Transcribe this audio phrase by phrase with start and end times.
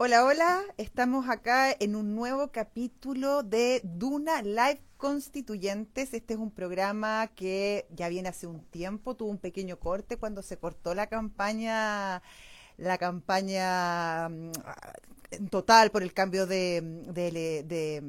[0.00, 6.14] Hola, hola, estamos acá en un nuevo capítulo de Duna Live Constituyentes.
[6.14, 10.40] Este es un programa que ya viene hace un tiempo, tuvo un pequeño corte cuando
[10.42, 12.22] se cortó la campaña,
[12.76, 14.52] la campaña mm,
[15.32, 18.02] en total por el cambio de, de, de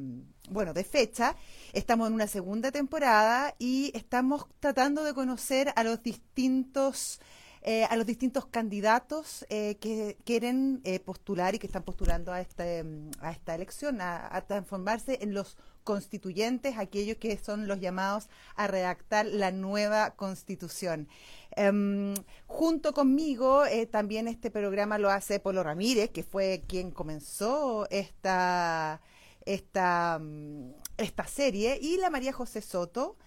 [0.51, 1.35] bueno, de fecha.
[1.73, 7.19] Estamos en una segunda temporada y estamos tratando de conocer a los distintos
[7.61, 12.39] eh, a los distintos candidatos eh, que quieren eh, postular y que están postulando a,
[12.39, 12.85] este,
[13.19, 19.25] a esta elección, a, transformarse en los constituyentes, aquellos que son los llamados a redactar
[19.25, 21.09] la nueva constitución.
[21.51, 22.13] Em,
[22.47, 29.01] junto conmigo, también este programa lo hace Polo Ramírez, que fue quien comenzó esta,
[29.45, 33.17] esta, mm, esta serie, y la María José Soto,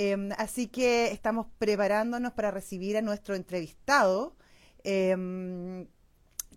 [0.00, 4.36] Em, así que estamos preparándonos para recibir a nuestro entrevistado,
[4.84, 5.88] em,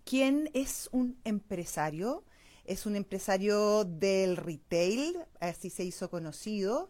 [0.04, 2.22] quien es un empresario,
[2.64, 6.88] es un empresario del retail, así se hizo conocido,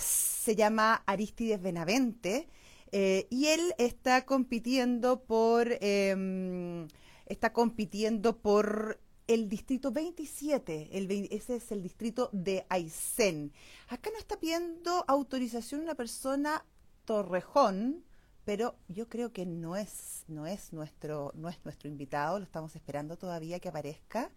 [0.00, 2.48] se llama Aristides Benavente,
[2.92, 6.86] eh, y él está compitiendo por, em,
[7.26, 13.52] está compitiendo por el distrito 27, el, ese es el distrito de Aysén.
[13.88, 16.64] Acá no está pidiendo autorización una persona
[17.04, 18.04] Torrejón,
[18.46, 22.74] pero yo creo que no es, no es nuestro, no es nuestro invitado, lo estamos
[22.74, 24.30] esperando todavía que aparezca.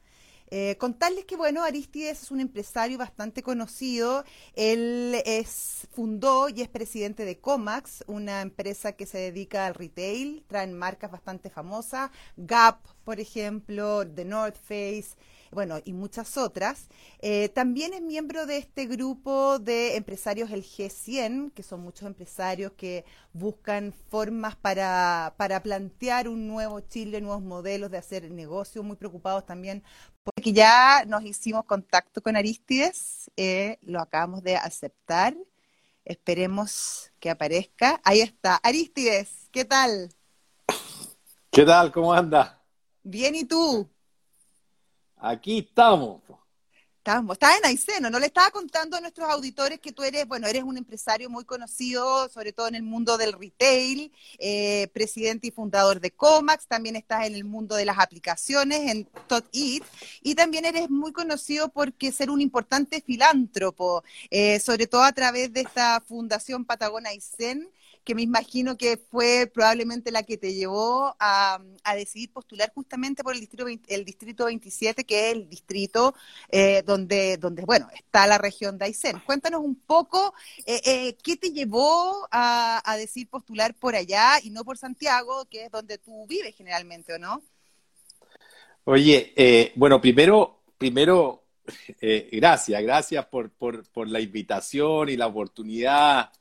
[0.53, 4.25] Eh, contarles que, bueno, Aristides es un empresario bastante conocido.
[4.53, 10.43] Él es, fundó y es presidente de Comax, una empresa que se dedica al retail.
[10.47, 12.11] Traen marcas bastante famosas.
[12.35, 15.15] Gap, por ejemplo, The North Face
[15.51, 16.87] bueno, y muchas otras.
[17.19, 22.71] Eh, también es miembro de este grupo de empresarios, el G100, que son muchos empresarios
[22.73, 28.95] que buscan formas para, para plantear un nuevo Chile, nuevos modelos de hacer negocio, muy
[28.95, 29.83] preocupados también
[30.23, 35.35] porque ya nos hicimos contacto con Aristides, eh, lo acabamos de aceptar.
[36.05, 38.01] Esperemos que aparezca.
[38.03, 38.55] Ahí está.
[38.57, 40.09] Aristides, ¿qué tal?
[41.51, 41.91] ¿Qué tal?
[41.91, 42.63] ¿Cómo anda?
[43.03, 43.89] Bien, ¿y tú?
[45.23, 46.19] Aquí estamos.
[46.97, 50.47] Estamos, estás en Aiceno, no le estaba contando a nuestros auditores que tú eres, bueno,
[50.47, 55.51] eres un empresario muy conocido, sobre todo en el mundo del retail, eh, presidente y
[55.51, 59.83] fundador de Comax, también estás en el mundo de las aplicaciones, en Tot Eat,
[60.21, 65.51] y también eres muy conocido porque ser un importante filántropo, eh, sobre todo a través
[65.53, 67.67] de esta Fundación Patagona Aysén,
[68.03, 71.59] que me imagino que fue probablemente la que te llevó a,
[71.95, 76.15] decidir postular justamente por el distrito, el distrito 27, que es el distrito
[76.49, 79.19] eh, donde, donde, bueno, está la región de Aysén.
[79.25, 80.33] Cuéntanos un poco
[80.65, 85.45] eh, eh, qué te llevó a, a decidir postular por allá y no por Santiago,
[85.45, 87.43] que es donde tú vives generalmente, ¿o no?
[88.85, 91.43] Oye, bueno, primero, primero
[92.31, 96.31] gracias, gracias por, por, por, la invitación y la oportunidad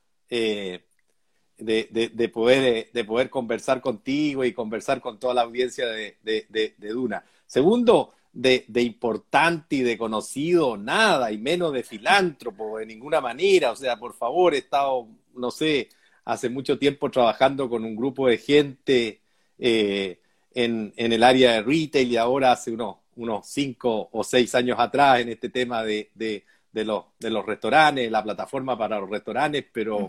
[1.60, 7.24] de, poder, de poder conversar contigo y conversar con toda la audiencia de, Duna.
[7.46, 13.72] Segundo, de, importante y de conocido, nada, y menos de filántropo, de ninguna manera.
[13.72, 15.88] O sea, por favor, he estado, no sé,
[16.24, 19.20] hace mucho tiempo trabajando con un grupo de gente
[19.58, 20.18] eh,
[20.54, 24.78] en, en, el área de retail y ahora hace unos, unos cinco o seis años
[24.78, 29.64] atrás en este tema de, de, los, de los restaurantes, la plataforma para los restaurantes,
[29.72, 30.08] pero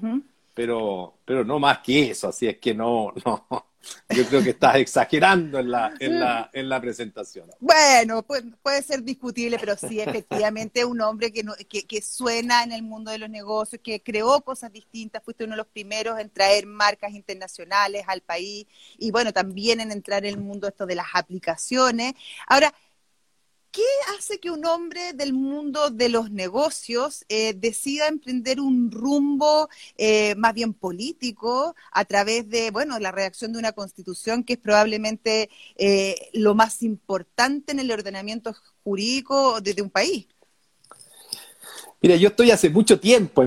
[0.62, 3.48] pero, pero no más que eso, así es que no, no,
[4.10, 7.50] yo creo que estás exagerando en la, en la, en la presentación.
[7.60, 12.64] Bueno, puede, puede ser discutible, pero sí, efectivamente, un hombre que, no, que, que, suena
[12.64, 16.20] en el mundo de los negocios, que creó cosas distintas, fuiste uno de los primeros
[16.20, 18.68] en traer marcas internacionales al país
[19.00, 22.14] y bueno, también en entrar en el mundo esto de las aplicaciones.
[22.46, 22.72] Ahora,
[23.72, 23.84] ¿Qué
[24.18, 30.36] hace que un hombre del mundo de los negocios eh, decida emprender un rumbo eh,
[30.36, 35.50] más bien político a través de, bueno, la redacción de una constitución que es probablemente
[35.78, 38.54] eh, lo más importante en el ordenamiento
[38.84, 40.28] jurídico de un país?
[42.04, 43.44] Mira, yo estoy hace mucho tiempo,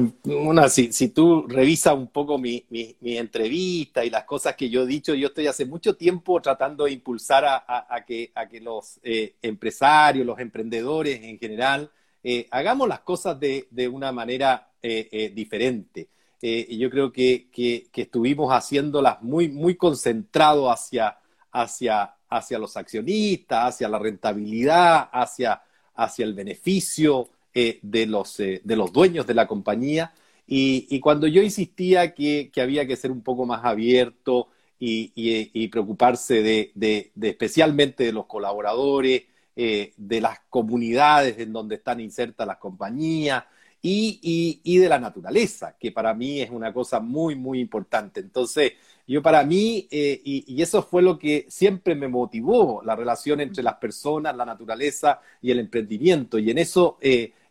[0.69, 5.13] si, tú revisas un poco mi, mi, entrevista y las cosas que yo he dicho,
[5.13, 9.35] yo estoy hace mucho tiempo tratando de impulsar a, a, que, a que los eh,
[9.43, 11.91] empresarios, los emprendedores en general,
[12.23, 16.11] eh, hagamos las cosas de, de una manera eh, diferente.
[16.41, 21.19] yo creo que, que, que, estuvimos haciéndolas muy, muy concentrado hacia,
[21.51, 25.61] hacia, hacia los accionistas, hacia la rentabilidad, hacia,
[25.97, 27.31] hacia el beneficio.
[27.57, 30.13] Eh, de, los, eh, de los dueños de la compañía.
[30.45, 34.49] Y, cuando yo insistía que, había que ser un poco más abierto
[34.81, 39.23] y, preocuparse de, especialmente de los colaboradores,
[39.55, 43.45] de las comunidades en donde están insertas las compañías
[43.81, 48.21] y, de la naturaleza, que para mí es una cosa muy, muy importante.
[48.21, 48.73] Entonces,
[49.07, 53.63] yo para mí, y, y, eso fue lo que siempre me motivó, la relación entre
[53.63, 56.99] las personas, la naturaleza y el emprendimiento, y en eso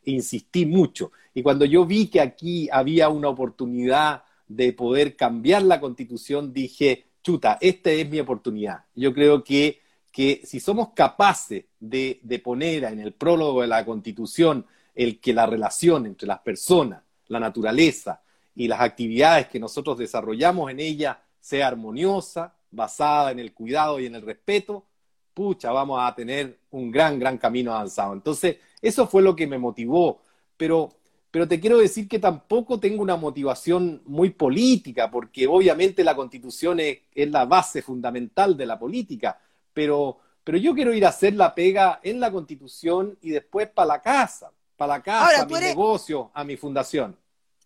[0.05, 1.11] insistí mucho.
[1.33, 7.05] Y cuando yo vi que aquí había una oportunidad de poder cambiar la constitución, dije,
[7.23, 8.85] chuta, esta es mi oportunidad.
[8.95, 13.85] Yo creo que, que si somos capaces de, de poner en el prólogo de la
[13.85, 18.21] constitución el que la relación entre las personas, la naturaleza
[18.55, 24.05] y las actividades que nosotros desarrollamos en ella sea armoniosa, basada en el cuidado y
[24.05, 24.85] en el respeto,
[25.33, 28.13] pucha, vamos a tener un gran, gran camino avanzado.
[28.13, 30.21] Entonces, eso fue lo que me motivó,
[30.57, 30.94] pero,
[31.31, 36.80] pero te quiero decir que tampoco tengo una motivación muy política, porque obviamente la constitución
[36.80, 39.39] es, la base fundamental de la política,
[39.74, 43.88] pero, pero yo quiero ir a hacer la pega en la constitución y después para
[43.88, 47.15] la casa, para la casa, a mi negocio, a mi fundación.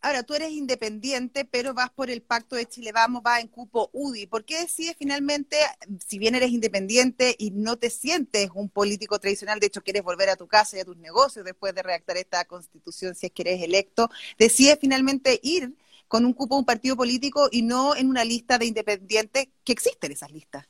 [0.02, 3.90] Ahora, tú eres independiente, pero vas por el pacto de Chile Vamos, vas en cupo
[3.94, 4.28] UDI.
[4.28, 5.58] ¿Por qué decides finalmente,
[6.06, 10.30] si bien eres independiente y no te sientes un político tradicional, de hecho quieres volver
[10.30, 13.42] a tu casa y a tus negocios después de redactar esta constitución, si es que
[13.42, 15.76] eres electo, decides finalmente ir
[16.08, 20.12] con un cupo un partido político y no en una lista de independientes que existen
[20.12, 20.68] esas listas?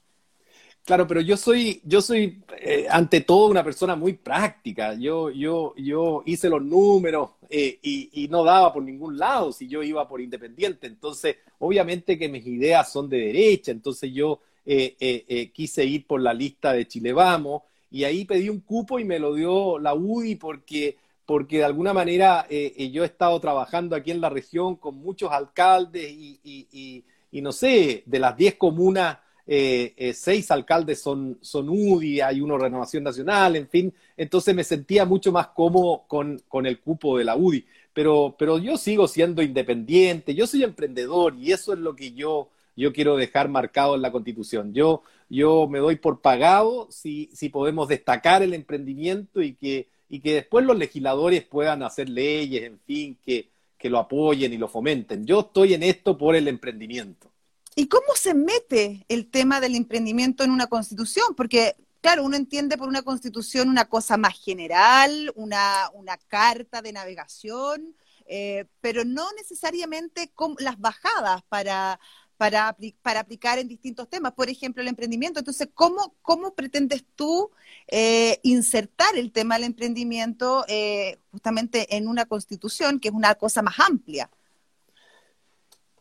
[0.88, 4.94] Claro, pero yo soy, yo soy eh, ante todo una persona muy práctica.
[4.94, 9.84] Yo, yo, yo hice los números eh, y, no daba por ningún lado si yo
[9.84, 10.88] iba por independiente.
[10.88, 13.72] Entonces, obviamente que mis ideas son de derecha.
[13.74, 18.62] Entonces yo eh, quise ir por la lista de Chile Vamos y ahí pedí un
[18.62, 20.96] cupo y me lo dio la UDI porque,
[21.26, 26.10] porque de alguna manera yo he estado trabajando aquí en la región con muchos alcaldes
[26.10, 29.18] y, y, no sé, de las 10 comunas
[29.50, 34.66] eh, eh, seis alcaldes son, son UDI, hay uno Renovación Nacional, en fin, entonces me
[34.66, 37.66] sentía mucho más cómodo con, con el cupo de la UDI.
[37.94, 42.50] Pero, pero yo sigo siendo independiente, yo soy emprendedor y eso es lo que yo,
[42.76, 44.74] yo quiero dejar marcado en la Constitución.
[44.74, 50.20] Yo, yo me doy por pagado si, si podemos destacar el emprendimiento y que, y
[50.20, 54.68] que después los legisladores puedan hacer leyes, en fin, que, que lo apoyen y lo
[54.68, 55.26] fomenten.
[55.26, 57.32] Yo estoy en esto por el emprendimiento.
[57.80, 61.36] ¿Y cómo se mete el tema del emprendimiento en una constitución?
[61.36, 66.92] Porque, claro, uno entiende por una constitución una cosa más general, una, una carta de
[66.92, 67.96] navegación,
[68.26, 72.00] eh, pero no necesariamente las bajadas para,
[72.38, 75.38] para, para, aplicar en distintos temas, por ejemplo, el emprendimiento.
[75.38, 77.52] Entonces, ¿cómo, cómo pretendes tú
[77.90, 83.62] eh, insertar el tema del emprendimiento eh, justamente en una constitución que es una cosa
[83.62, 84.32] más amplia?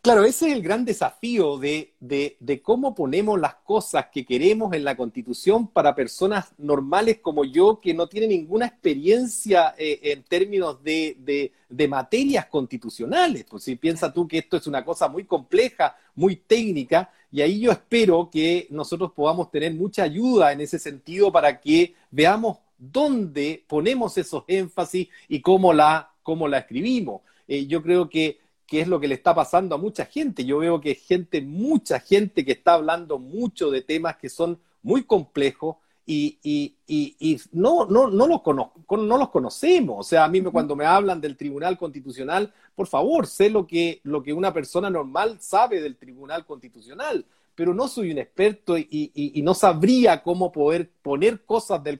[0.07, 4.95] Claro, ese es el gran desafío de, cómo ponemos las cosas que queremos en la
[4.95, 11.51] Constitución para personas normales como yo que no tienen ninguna experiencia eh, en términos de,
[11.89, 13.43] materias constitucionales.
[13.49, 17.59] Pues si piensas tú que esto es una cosa muy compleja, muy técnica, y ahí
[17.59, 23.61] yo espero que nosotros podamos tener mucha ayuda en ese sentido para que veamos dónde
[23.67, 27.23] ponemos esos énfasis y cómo la, cómo la escribimos.
[27.49, 30.45] Eh, yo creo que que es lo que le está pasando a mucha gente.
[30.45, 35.03] Yo veo que gente, mucha gente que está hablando mucho de temas que son muy
[35.03, 38.41] complejos y, y, y, no, no, no, los
[38.89, 39.97] no los conocemos.
[39.99, 43.65] O sea, a mí me, cuando me hablan del Tribunal Constitucional, por favor, sé lo
[43.65, 47.25] que, lo que una persona normal sabe del Tribunal Constitucional
[47.57, 51.99] pero no soy un experto y, no sabría cómo poder poner cosas del,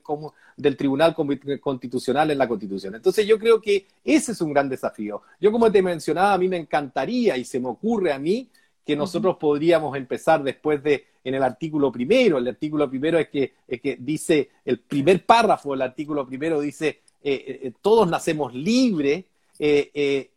[0.56, 1.16] del Tribunal
[1.60, 2.94] Constitucional en la Constitución.
[2.94, 5.20] Entonces yo creo que ese es un gran desafío.
[5.40, 8.48] Yo como te mencionaba, a mí me encantaría y se me ocurre a mí
[8.86, 13.54] que nosotros podríamos empezar después de, en el artículo primero, el artículo primero es que,
[13.82, 19.24] que dice, el primer párrafo del artículo primero dice, eh, eh, todos nacemos libres,
[19.58, 20.30] eh,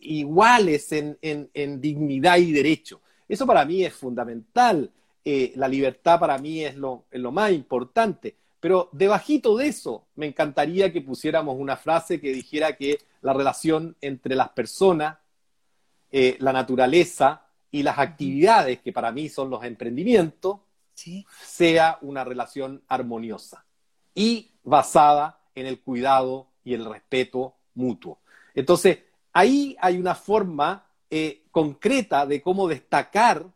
[0.00, 3.00] iguales en, en dignidad y derecho.
[3.28, 4.90] Eso para mí es fundamental.
[5.24, 8.36] Eh, la libertad para mí es lo, más importante.
[8.60, 13.96] Pero debajito de eso, me encantaría que pusiéramos una frase que dijera que la relación
[14.00, 15.18] entre las personas,
[16.10, 20.60] eh, la naturaleza y las actividades, que para mí son los emprendimientos,
[21.44, 23.64] sea una relación armoniosa
[24.14, 28.20] y basada en el cuidado y el respeto mutuo.
[28.54, 28.98] Entonces,
[29.32, 30.83] ahí hay una forma
[31.16, 33.46] eh, concreta de cómo destacar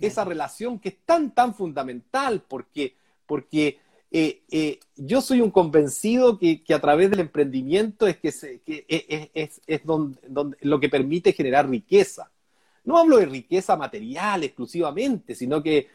[0.00, 3.78] esa relación que es tan, tan fundamental, porque, porque
[4.10, 8.34] eh, eh, yo soy un convencido que, a través del emprendimiento es, que,
[9.64, 10.18] es, donde,
[10.62, 12.32] lo que permite generar riqueza.
[12.82, 15.90] No hablo de riqueza material exclusivamente, sino que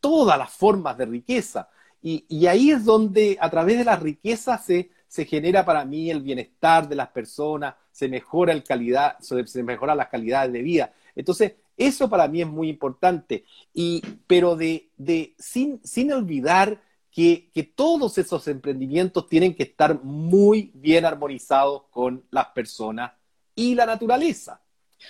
[0.00, 1.68] todas las formas de riqueza.
[2.02, 6.22] y, ahí es donde a través de la riqueza se, se genera para mí el
[6.22, 10.92] bienestar de las personas, se mejora, el calidad, se mejora las calidades de vida.
[11.14, 13.44] Entonces, eso para mí es muy importante,
[13.74, 20.02] y, pero de, de, sin, sin olvidar que, que, todos esos emprendimientos tienen que estar
[20.02, 23.12] muy bien armonizados con las personas
[23.54, 24.60] y la naturaleza.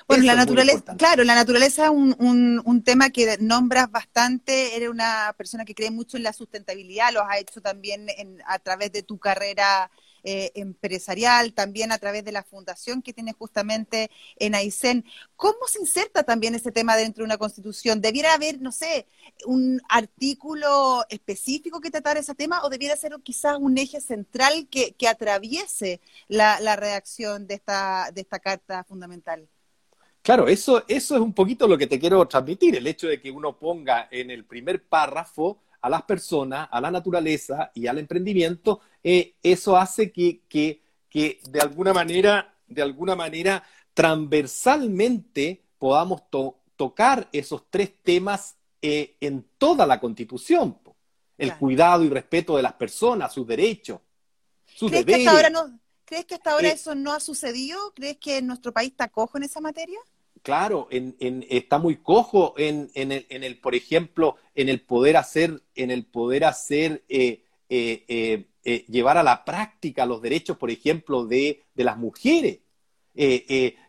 [0.06, 4.76] Bueno, la naturaleza, claro, la naturaleza es un, un, un, tema que nombras bastante.
[4.76, 8.58] Eres una persona que cree mucho en la sustentabilidad, lo has hecho también en, a
[8.58, 9.90] través de tu carrera
[10.28, 15.04] eh, empresarial, también a través de la fundación que tienes justamente en Aysén.
[15.36, 18.00] ¿Cómo se inserta también ese tema dentro de una constitución?
[18.00, 19.06] ¿Debiera haber, no sé,
[19.44, 24.94] un artículo específico que tratara ese tema o debiera ser quizás un eje central que,
[24.94, 29.48] que atraviese la, la redacción de esta, de esta carta fundamental?
[30.26, 33.30] Claro, eso, eso es un poquito lo que te quiero transmitir, el hecho de que
[33.30, 38.80] uno ponga en el primer párrafo a las personas, a la naturaleza y al emprendimiento,
[39.04, 43.62] eh, eso hace que, que, que, de alguna manera, de alguna manera,
[43.94, 46.22] transversalmente podamos
[46.74, 50.76] tocar esos tres temas eh, en toda la constitución.
[51.38, 54.00] El cuidado y respeto de las personas, sus derechos,
[54.64, 55.22] sus ¿Crees deberes.
[55.22, 57.92] Que hasta ahora no, ¿Crees que hasta ahora eh, eso no ha sucedido?
[57.94, 59.98] ¿Crees que nuestro país está cojo en esa materia?
[60.46, 65.16] Claro, en, en, está muy cojo en, el, en, el, por ejemplo, en el poder
[65.16, 70.70] hacer, en el poder hacer, eh, eh, eh, llevar a la práctica los derechos, por
[70.70, 72.60] ejemplo, de, de las mujeres.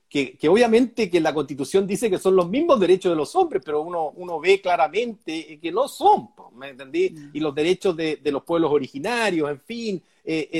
[0.09, 3.61] Que, que, obviamente que la Constitución dice que son los mismos derechos de los hombres,
[3.63, 7.11] pero uno, uno ve claramente que no son, ¿me entendí?
[7.11, 7.29] Mm.
[7.33, 10.03] Y los derechos de, de los pueblos originarios, en fin,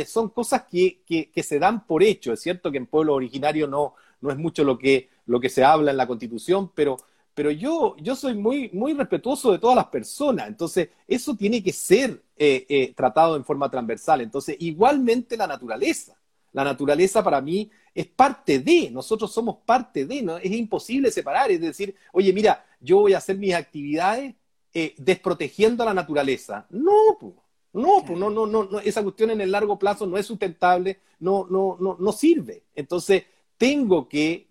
[0.05, 2.33] son cosas que, que, que, se dan por hecho.
[2.33, 5.63] Es cierto que en pueblos originarios no, no es mucho lo que, lo que se
[5.63, 6.97] habla en la Constitución, pero,
[7.33, 11.73] pero yo, yo soy muy, muy respetuoso de todas las personas, entonces eso tiene que
[11.73, 14.21] ser eh, eh, tratado en forma transversal.
[14.21, 16.15] Entonces, igualmente la naturaleza.
[16.53, 20.37] La naturaleza para mí es parte de, nosotros somos parte de, ¿no?
[20.37, 24.33] es imposible separar, es decir, oye, mira, yo voy a hacer mis actividades
[24.73, 26.65] eh, desprotegiendo a la naturaleza.
[26.69, 27.33] No, pues.
[27.73, 31.45] No, pues no, no, no, esa cuestión en el largo plazo no es sustentable, no,
[31.47, 32.63] no, no, no sirve.
[32.73, 33.25] Entonces,
[33.57, 34.47] tengo que,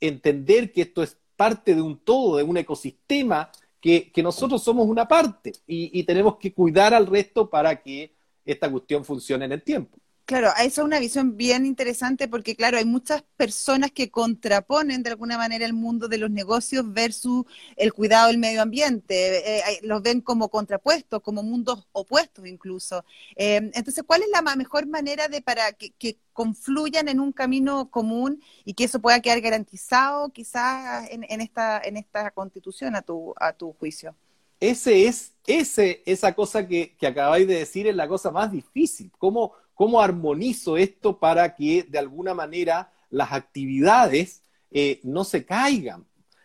[0.00, 5.08] entender que esto es parte de un todo, de un ecosistema, que, nosotros somos una
[5.08, 9.98] parte y, tenemos que cuidar al resto para que esta cuestión funcione en el tiempo.
[10.24, 15.10] Claro, esa es una visión bien interesante porque, claro, hay muchas personas que contraponen de
[15.10, 17.44] alguna manera el mundo de los negocios versus
[17.76, 19.58] el cuidado del medio ambiente.
[19.58, 23.04] Eh, los ven como contrapuestos, como mundos opuestos incluso.
[23.34, 28.40] Eh, entonces, ¿cuál es la mejor manera de para que, confluyan en un camino común
[28.64, 33.52] y que eso pueda quedar garantizado quizás en, esta, en esta constitución a tu, a
[33.52, 34.14] tu juicio?
[34.58, 39.10] Ese es, ese, esa cosa que, que acabáis de decir es la cosa más difícil.
[39.18, 46.04] ¿Cómo, ¿Cómo armonizo esto para que de alguna manera las actividades eh, no se caigan?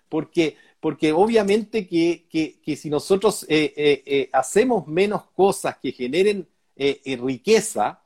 [0.09, 8.01] Porque, porque obviamente que, que, si nosotros eh, eh, hacemos menos cosas que generen riqueza,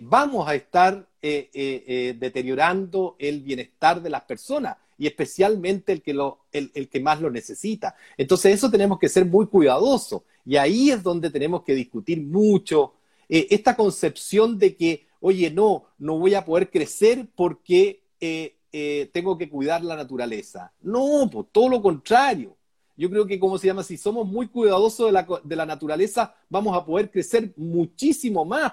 [0.00, 6.70] vamos a estar deteriorando el bienestar de las personas y especialmente el que, lo, el,
[6.74, 7.94] el, que más lo necesita.
[8.16, 12.94] Entonces eso tenemos que ser muy cuidadosos y ahí es donde tenemos que discutir mucho
[13.28, 19.10] eh, esta concepción de que, oye, no, no voy a poder crecer porque eh, eh,
[19.12, 20.72] tengo que cuidar la naturaleza.
[20.80, 22.56] No, pues todo lo contrario.
[22.96, 23.82] Yo creo que, como se llama?
[23.82, 28.72] Si somos muy cuidadosos de la, de la naturaleza, vamos a poder crecer muchísimo más.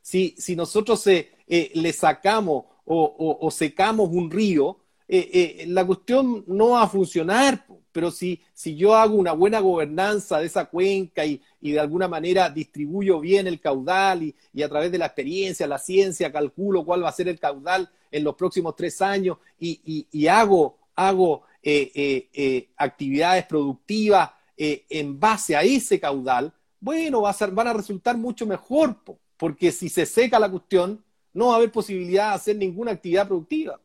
[0.00, 6.88] Si, si nosotros le sacamos o, o, secamos un río, la cuestión no va a
[6.88, 7.63] funcionar
[7.94, 12.50] pero si, si yo hago una buena gobernanza de esa cuenca y, de alguna manera
[12.50, 17.10] distribuyo bien el caudal y, a través de la experiencia, la ciencia, calculo cuál va
[17.10, 22.68] a ser el caudal en los próximos tres años y, hago, hago eh, eh, eh,
[22.76, 28.96] actividades productivas en base a ese caudal, bueno, va a van a resultar mucho mejor,
[29.36, 31.00] porque si se seca la cuestión,
[31.32, 33.80] no va a haber posibilidad de hacer ninguna actividad productiva.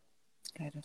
[0.53, 0.81] Claro.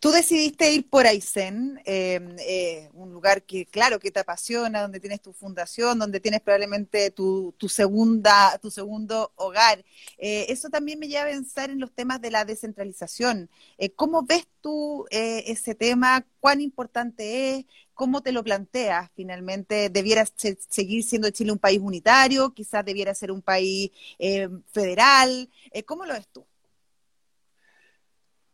[0.00, 5.00] Tú decidiste ir por Aysén, em, eh, un lugar que, claro, que te apasiona, donde
[5.00, 9.84] tienes tu fundación, donde tienes probablemente tu, segunda, tu segundo hogar.
[10.16, 13.50] Eh, eso también me lleva a pensar en los temas de la descentralización.
[13.76, 16.24] Eh, ¿Cómo ves tú ese tema?
[16.40, 17.64] ¿Cuán importante es?
[17.94, 19.90] ¿Cómo te lo planteas finalmente?
[19.90, 20.24] ¿Debiera
[20.68, 22.54] seguir siendo Chile un país unitario?
[22.54, 23.90] ¿Quizás debiera ser un país
[24.72, 25.50] federal?
[25.86, 26.46] ¿Cómo lo ves tú?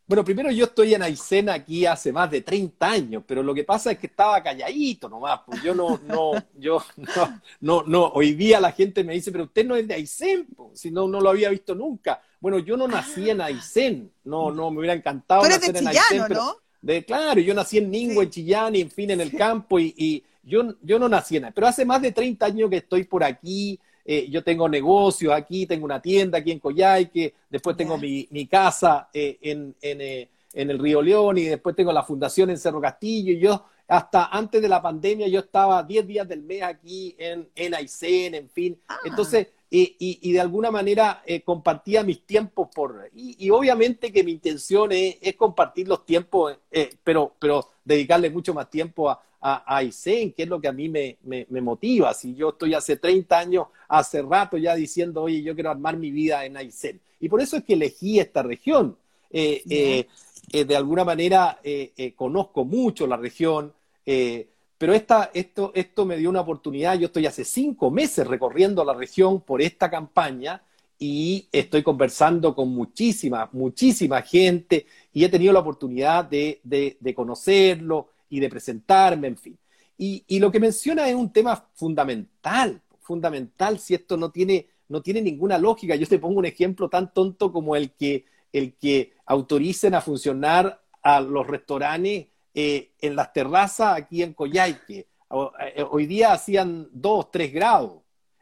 [0.06, 3.64] Bueno, primero yo estoy en Aysén aquí hace más de 30 años, pero lo que
[3.64, 8.34] pasa es que estaba calladito nomás, pues yo no, no, yo no, no, no, hoy
[8.34, 11.22] día la gente me dice, pero usted no es de Aysén, pues, si no, no
[11.22, 12.20] lo había visto nunca.
[12.38, 15.86] Bueno, yo no nací en Aysén, no, no, me hubiera encantado Pero nacer de en
[15.86, 16.56] Chillán, Aysén, ¿no?
[16.82, 18.22] de, claro, yo nací en Ningüe, Sí.
[18.24, 21.50] en Chillán, y en fin, en el campo, y, y yo, yo no nací en
[21.54, 25.66] pero hace más de 30 años que estoy por aquí, eh, yo tengo negocios aquí,
[25.66, 30.28] tengo una tienda aquí en Coyhaique, después tengo mi, mi casa eh, en, en, eh,
[30.52, 34.26] en el Río León y después tengo la fundación en Cerro Castillo y yo hasta
[34.26, 38.48] antes de la pandemia yo estaba 10 días del mes aquí en, en Aysén, en
[38.48, 38.78] fin.
[38.88, 38.98] Ah.
[39.04, 43.10] Entonces, y, y- y de alguna manera eh, compartía mis tiempos por...
[43.12, 48.30] Y, y obviamente que mi intención es, es compartir los tiempos, eh, pero, pero dedicarle
[48.30, 52.14] mucho más tiempo a, a, que es lo que a mí me, me, me motiva.
[52.14, 56.12] Si yo estoy hace 30 años, hace rato ya diciendo, oye, yo quiero armar mi
[56.12, 57.00] vida en Aysén.
[57.18, 58.96] Y por eso es que elegí esta región.
[59.30, 60.06] Eh, eh,
[60.52, 63.72] eh, de alguna manera eh, eh, conozco mucho la región,
[64.06, 64.46] eh,
[64.84, 66.98] pero esta, esto, esto me dio una oportunidad.
[66.98, 70.62] Yo estoy hace cinco meses recorriendo la región por esta campaña
[70.98, 78.10] y estoy conversando con muchísima, muchísima gente y he tenido la oportunidad de, de, conocerlo
[78.28, 79.58] y de presentarme, en fin.
[79.96, 85.00] Y, y lo que menciona es un tema fundamental, fundamental si esto no tiene, no
[85.00, 85.96] tiene ninguna lógica.
[85.96, 90.82] Yo te pongo un ejemplo tan tonto como el que, el que autoricen a funcionar
[91.02, 95.06] a los restaurantes eh, en las terrazas aquí en Coyhaique.
[95.28, 97.94] O- eh, Hoy día hacían 2, 3 grados.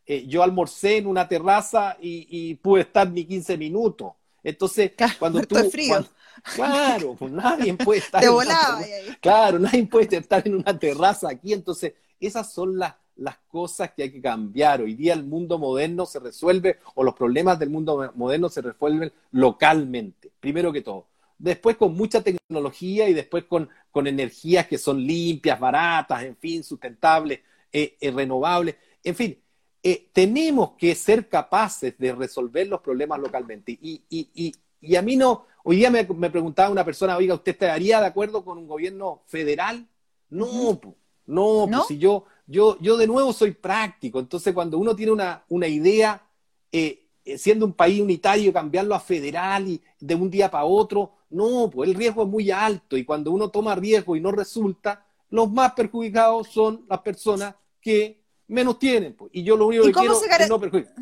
[0.07, 4.13] Eh, yo almorcé en una terraza y, y pude estar ni 15 minutos.
[4.43, 5.55] Entonces, Claro, cuando tú...
[5.57, 5.89] de frío.
[5.91, 6.09] cuando-
[6.55, 8.91] claro, pues nadie puede estar Te en volaba ahí.
[9.21, 11.53] Claro, nadie puede estar en una terraza aquí.
[11.53, 14.81] Entonces, esas son las, las cosas que hay que cambiar.
[14.83, 19.13] Hoy día el mundo moderno se resuelve, o los problemas del mundo moderno se resuelven
[19.31, 21.07] localmente, primero que todo.
[21.43, 26.63] Después con mucha tecnología y después con, con energías que son limpias, baratas, en fin,
[26.63, 27.41] sustentables,
[27.73, 28.77] eh, eh, renovables.
[29.03, 29.37] En fin,
[29.83, 33.73] eh, tenemos que ser capaces de resolver los problemas localmente.
[33.73, 37.35] Y, y, y, y a mí no, hoy día me, me, preguntaba una persona, oiga,
[37.35, 39.89] ¿usted estaría de acuerdo con un gobierno federal?
[40.31, 40.95] No, uh -huh.
[41.27, 41.79] no, ¿No?
[41.79, 45.67] Pues si yo, yo, yo de nuevo soy práctico, entonces cuando uno tiene una, una
[45.67, 46.23] idea,
[46.71, 51.71] eh, siendo un país unitario, cambiarlo a federal y de un día para otro, no,
[51.71, 55.51] pues el riesgo es muy alto y cuando uno toma riesgo y no resulta, los
[55.51, 59.15] más perjudicados son las personas que menos tienen.
[59.15, 59.31] Pues.
[59.35, 60.95] Y yo lo único que quiero es no perjudicar.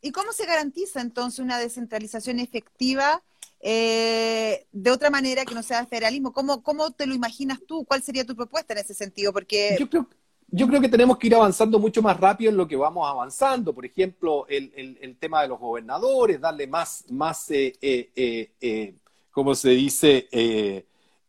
[0.00, 3.22] ¿Y cómo se garantiza entonces una descentralización efectiva
[3.60, 6.32] eh, de otra manera que no sea federalismo?
[6.32, 7.84] ¿Cómo, ¿Cómo te lo imaginas tú?
[7.84, 9.32] ¿Cuál sería tu propuesta en ese sentido?
[9.32, 10.08] Porque yo creo,
[10.48, 13.74] yo creo que tenemos que ir avanzando mucho más rápido en lo que vamos avanzando.
[13.74, 18.94] Por ejemplo, el, el, el tema de los gobernadores, darle más, más eh, eh, eh,
[19.36, 20.28] ¿cómo se dice?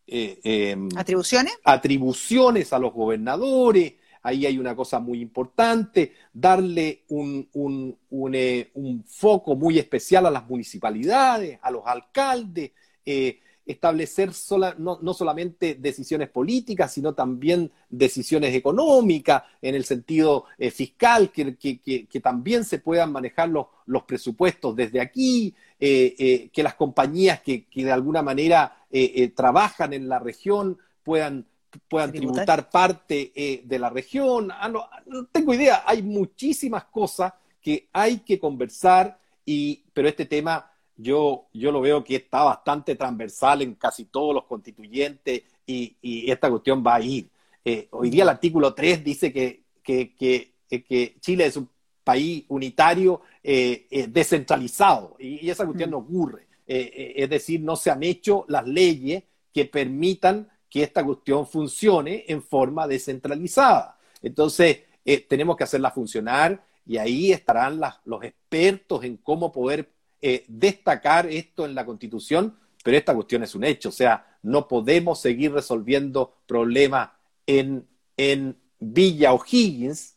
[0.08, 1.60] em, ¿Atribuciones?
[1.66, 3.96] Atribuciones a los gobernadores.
[4.24, 10.26] Ahí hay una cosa muy importante, darle un, un, un, eh, un foco muy especial
[10.26, 12.72] a las municipalidades, a los alcaldes,
[13.06, 20.46] eh, establecer sola, no, no, solamente decisiones políticas, sino también decisiones económicas en el sentido
[20.58, 25.54] eh, fiscal, que, que, que, que, también se puedan manejar los, los presupuestos desde aquí,
[25.80, 30.78] eh, eh, que las compañías que, que de alguna manera eh, trabajan en la región
[31.04, 31.46] puedan
[31.88, 34.52] puedan tributar parte eh, de la región.
[34.52, 40.26] Ah, no, no, tengo idea, hay muchísimas cosas que hay que conversar, y, pero este
[40.26, 45.96] tema yo, yo lo veo que está bastante transversal en casi todos los constituyentes y,
[46.02, 47.30] y esta cuestión va a ir.
[47.64, 51.70] Eh, hoy día el artículo 3 dice que, que, que, que Chile es un
[52.08, 55.92] país unitario eh, descentralizado y, y, esa cuestión mm.
[55.92, 56.48] no ocurre.
[56.66, 62.26] Eh, es decir, no se han hecho las leyes que permitan que esta cuestión funcione
[62.28, 63.98] en forma descentralizada.
[64.22, 69.90] Entonces, eh, tenemos que hacerla funcionar y ahí estarán las, los expertos en cómo poder
[70.22, 74.68] eh, destacar esto en la Constitución, pero esta cuestión es un hecho, o sea, no
[74.68, 77.12] podemos seguir resolviendo problemas
[77.46, 80.17] en, en Villa O'Higgins,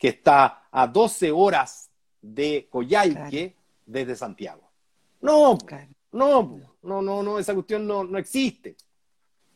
[0.00, 1.90] que está a 12 horas
[2.22, 3.52] de Coyhaique claro.
[3.84, 4.62] desde Santiago.
[5.20, 5.88] No, claro.
[6.12, 8.76] no, no, no, no, esa cuestión no, no existe.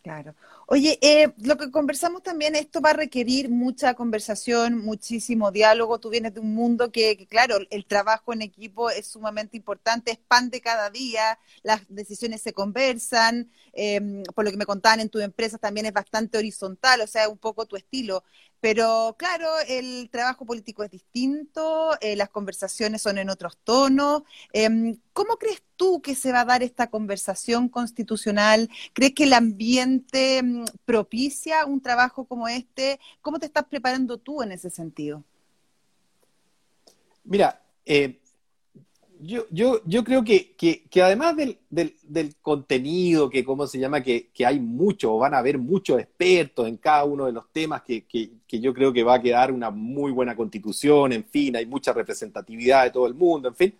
[0.02, 0.35] Claro.
[0.66, 5.98] Oye, eh, lo que conversamos también, esto va a requerir mucha conversación, muchísimo diálogo.
[5.98, 10.11] Tú vienes de un mundo que, que, claro, el trabajo en equipo es sumamente importante,
[10.11, 15.00] es pan de cada día, las decisiones se conversan, eh, por lo que me contaban
[15.00, 18.24] en tu empresa también es bastante horizontal, o sea, un poco tu estilo.
[18.64, 24.22] Pero claro, el trabajo político es distinto, eh, las conversaciones son en otros tonos.
[24.55, 28.70] Em, ¿Cómo crees tú que se va a dar esta conversación constitucional?
[28.94, 32.98] ¿Crees que el ambiente mm, propicia un trabajo como este?
[33.20, 35.22] ¿Cómo te estás preparando tú en ese sentido?
[37.22, 38.18] Mira, eh,
[39.20, 44.29] yo, yo, yo creo que, que, además del, del, contenido, que cómo se llama, que,
[44.33, 48.05] que hay mucho, van a haber muchos expertos en cada uno de los temas, que,
[48.48, 52.85] yo creo que va a quedar una muy buena constitución, en fin, hay mucha representatividad
[52.85, 53.74] de todo el mundo, en fin.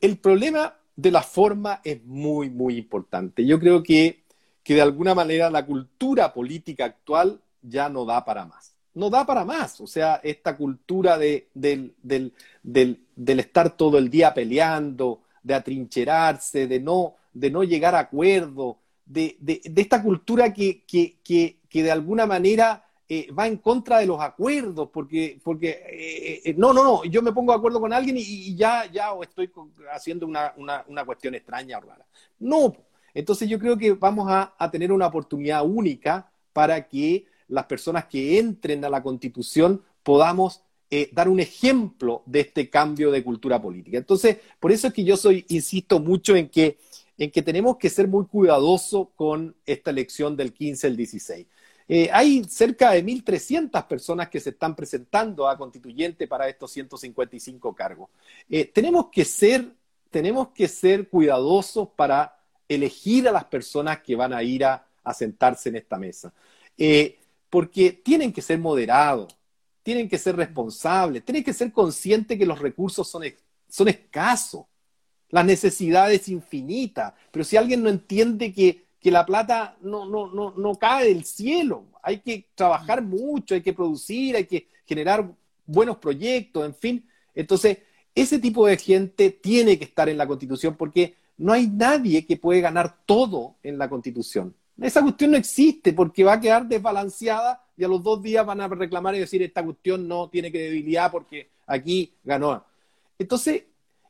[0.00, 3.46] El problema de la forma es muy, muy importante.
[3.46, 4.22] Yo creo que,
[4.62, 9.24] que de alguna manera la cultura política actual ya no da para más no da
[9.24, 9.80] para más.
[9.80, 12.32] O sea, esta cultura de, del, del,
[12.62, 18.78] del, estar todo el día peleando, de atrincherarse, de no, de no llegar a acuerdo,
[19.04, 23.98] de, de, esta cultura que, que, que, que, de alguna manera eh, va en contra
[23.98, 27.80] de los acuerdos, porque, porque eh, eh, no, no, no, yo me pongo de acuerdo
[27.80, 29.52] con alguien y, ya, ya estoy
[29.92, 32.06] haciendo una, una, una, cuestión extraña o rara.
[32.38, 32.74] No,
[33.12, 38.06] entonces yo creo que vamos a, a tener una oportunidad única para que las personas
[38.06, 43.60] que entren a la constitución podamos eh, dar un ejemplo de este cambio de cultura
[43.60, 43.98] política.
[43.98, 46.78] Entonces, por eso es que yo soy, insisto mucho en que,
[47.18, 51.46] en que tenemos que ser muy cuidadosos con esta elección del 15 al 16.
[51.88, 57.74] Eh, hay cerca de 1.300 personas que se están presentando a constituyente para estos 155
[57.74, 58.08] cargos.
[58.48, 59.68] Eh, tenemos, que ser,
[60.10, 65.68] tenemos que ser cuidadosos para elegir a las personas que van a ir a, sentarse
[65.68, 66.32] en esta mesa
[67.56, 69.34] porque tienen que ser moderados,
[69.82, 73.22] tienen que ser responsables, tienen que ser conscientes que los recursos son,
[73.66, 74.66] son escasos,
[75.30, 80.74] las necesidades infinitas, pero si alguien no entiende que, la plata no, no, no, no
[80.74, 85.26] cae del cielo, hay que trabajar mucho, hay que producir, hay que generar
[85.64, 87.78] buenos proyectos, en fin, entonces
[88.14, 92.36] ese tipo de gente tiene que estar en la constitución porque no hay nadie que
[92.36, 94.54] puede ganar todo en la constitución.
[94.80, 98.60] Esa cuestión no existe porque va a quedar desbalanceada y a los dos días van
[98.60, 102.64] a reclamar y decir esta cuestión no tiene credibilidad porque aquí ganó.
[103.18, 103.64] Entonces,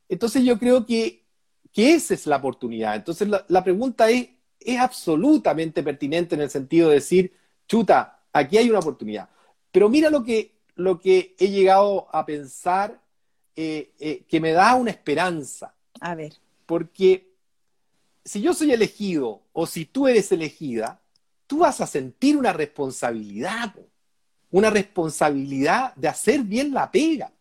[0.09, 1.25] entonces yo creo que,
[1.73, 2.97] que esa es la oportunidad.
[2.97, 7.33] Entonces la, pregunta es, es absolutamente pertinente en el sentido de decir,
[7.69, 9.29] chuta, aquí hay una oportunidad.
[9.71, 13.01] Pero mira lo que, lo que he llegado a pensar
[13.55, 15.75] eh, eh, que me da una esperanza.
[16.01, 16.35] A ver.
[16.67, 17.26] Porque
[18.27, 21.01] si yo soy elegido o si tú eres elegida,
[21.47, 23.73] tú vas a sentir una responsabilidad,
[24.51, 27.33] una responsabilidad de hacer bien la pega.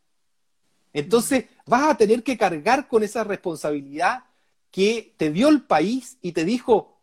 [0.94, 4.26] Entonces vas a tener que cargar con esa responsabilidad
[4.70, 7.00] que te dio el país y te dijo,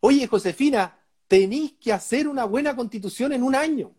[0.00, 3.92] oye Josefina, tenéis que hacer una buena constitución en un año.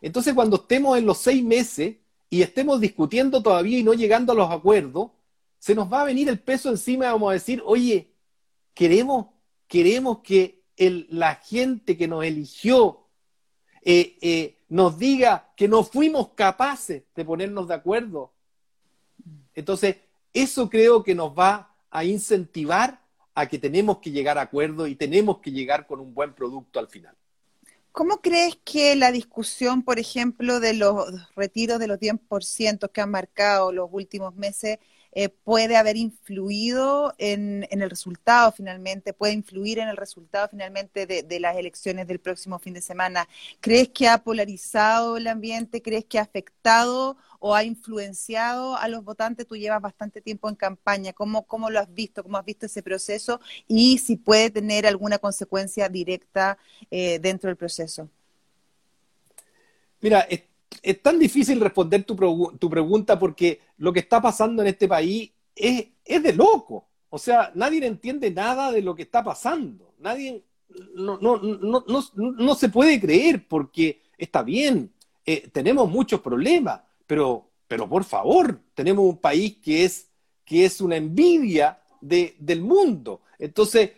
[0.00, 1.96] Entonces cuando estemos en los seis meses
[2.30, 5.10] y estemos discutiendo todavía y no llegando a los acuerdos,
[5.58, 8.13] se nos va a venir el peso encima y vamos a decir, oye,
[8.74, 9.26] queremos,
[9.68, 13.06] queremos que la gente que nos eligió
[13.82, 18.32] eh, eh, nos diga que no fuimos capaces de ponernos de acuerdo.
[19.54, 19.96] Entonces,
[20.32, 23.00] eso creo que nos va a incentivar
[23.34, 26.78] a que tenemos que llegar a acuerdo y tenemos que llegar con un buen producto
[26.78, 27.14] al final.
[27.92, 33.10] ¿Cómo crees que la discusión, por ejemplo, de los retiros de los 10% que han
[33.10, 34.78] marcado los últimos meses
[35.16, 41.40] eh, puede haber influido en, el resultado finalmente, puede influir en el resultado finalmente de,
[41.40, 43.28] las elecciones del próximo fin de semana.
[43.60, 45.82] ¿Crees que ha polarizado el ambiente?
[45.82, 49.46] ¿Crees que ha afectado o ha influenciado a los votantes?
[49.46, 51.12] Tú llevas bastante tiempo en campaña.
[51.12, 52.24] ¿Cómo, lo has visto?
[52.24, 53.40] ¿Cómo has visto ese proceso?
[53.68, 56.58] Y si puede tener alguna consecuencia directa
[56.90, 58.08] eh, dentro del proceso.
[60.00, 60.26] Mira,
[60.84, 62.14] es tan difícil responder tu,
[62.58, 66.86] tu, pregunta porque lo que está pasando en este país es, es, de loco.
[67.08, 69.94] O sea, nadie entiende nada de lo que está pasando.
[69.98, 70.44] Nadie,
[70.94, 74.92] no, no, no, no se puede creer porque está bien,
[75.24, 80.08] eh, tenemos muchos problemas, pero, pero por favor, tenemos un país que es,
[80.44, 83.22] que es una envidia de, del mundo.
[83.38, 83.90] Entonces,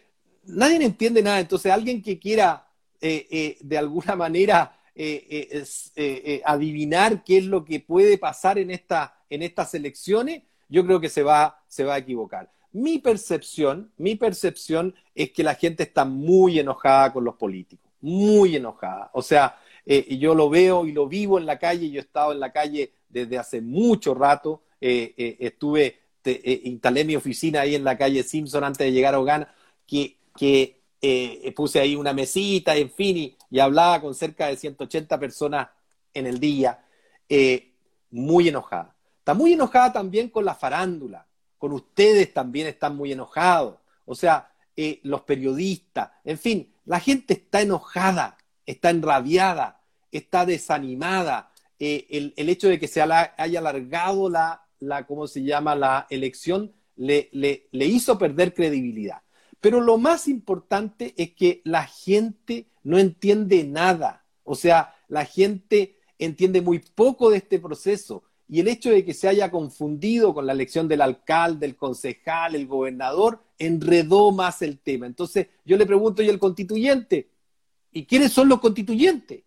[0.44, 1.40] nadie entiende nada.
[1.40, 2.68] Entonces, alguien que quiera
[3.00, 5.62] eh, eh, de alguna manera eh, eh,
[5.94, 11.00] eh, adivinar qué es lo que puede pasar en, esta, en estas elecciones, yo creo
[11.00, 12.50] que se va, se va a equivocar.
[12.72, 18.56] Mi percepción, mi percepción es que la gente está muy enojada con los políticos, muy
[18.56, 19.10] enojada.
[19.12, 22.40] O sea, yo lo veo y lo vivo en la calle, yo he estado en
[22.40, 28.64] la calle desde hace mucho rato, estuve, instalé mi oficina ahí en la calle Simpson
[28.64, 29.54] antes de llegar a Ogana,
[29.86, 30.80] que, que
[31.54, 35.68] puse ahí una mesita, en fin, y, hablaba con cerca de 180 personas
[36.14, 36.84] en el día,
[37.28, 37.72] eh,
[38.10, 38.94] muy enojada.
[39.18, 41.26] Está muy enojada también con la farándula,
[41.58, 43.76] con ustedes también están muy enojados.
[44.04, 49.80] O sea, eh, los periodistas, en fin, la gente está enojada, está enrabiada,
[50.12, 51.52] está desanimada.
[51.78, 56.72] Eh, el, hecho de que se haya alargado la, la, ¿cómo se llama?, la elección
[56.96, 59.22] le, le, le hizo perder credibilidad.
[59.60, 64.24] Pero lo más importante es que la gente no entiende nada.
[64.44, 68.22] O sea, la gente entiende muy poco de este proceso.
[68.48, 72.54] Y el hecho de que se haya confundido con la elección del alcalde, el concejal,
[72.54, 75.06] el gobernador, enredó más el tema.
[75.06, 77.28] Entonces, yo le pregunto, ¿y el constituyente?
[77.90, 79.42] ¿Y quiénes son los constituyentes?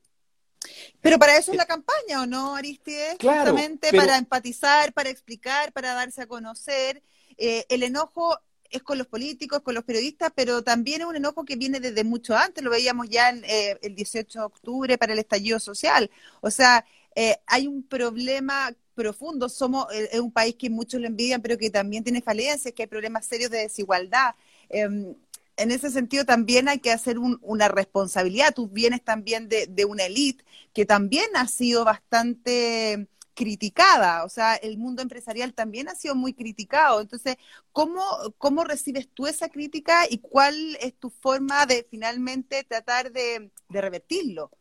[0.99, 3.15] Pero para eso es la campaña, ¿o no, Aristides?
[3.17, 7.01] Claro, Justamente para empatizar, para explicar, para darse a conocer.
[7.37, 8.37] Eh, el enojo
[8.69, 12.03] es con los políticos, con los periodistas, pero también es un enojo que viene desde
[12.03, 16.09] mucho antes, lo veíamos ya en, eh, el 18 de octubre para el estallido social.
[16.41, 21.07] O sea, eh, hay un problema profundo, somos eh, es un país que muchos lo
[21.07, 24.35] envidian, pero que también tiene falencias, que hay problemas serios de desigualdad.
[24.69, 25.15] Em,
[25.57, 28.53] en ese sentido también hay que hacer una responsabilidad.
[28.55, 33.07] Tú vienes también de, de una élite que también ha sido bastante
[33.39, 36.99] criticada, o sea, el mundo empresarial también ha sido muy criticado.
[36.99, 37.37] Entonces,
[37.71, 38.03] ¿cómo,
[38.37, 44.51] cómo recibes tú esa crítica y cuál es tu forma de finalmente tratar de, revertirlo?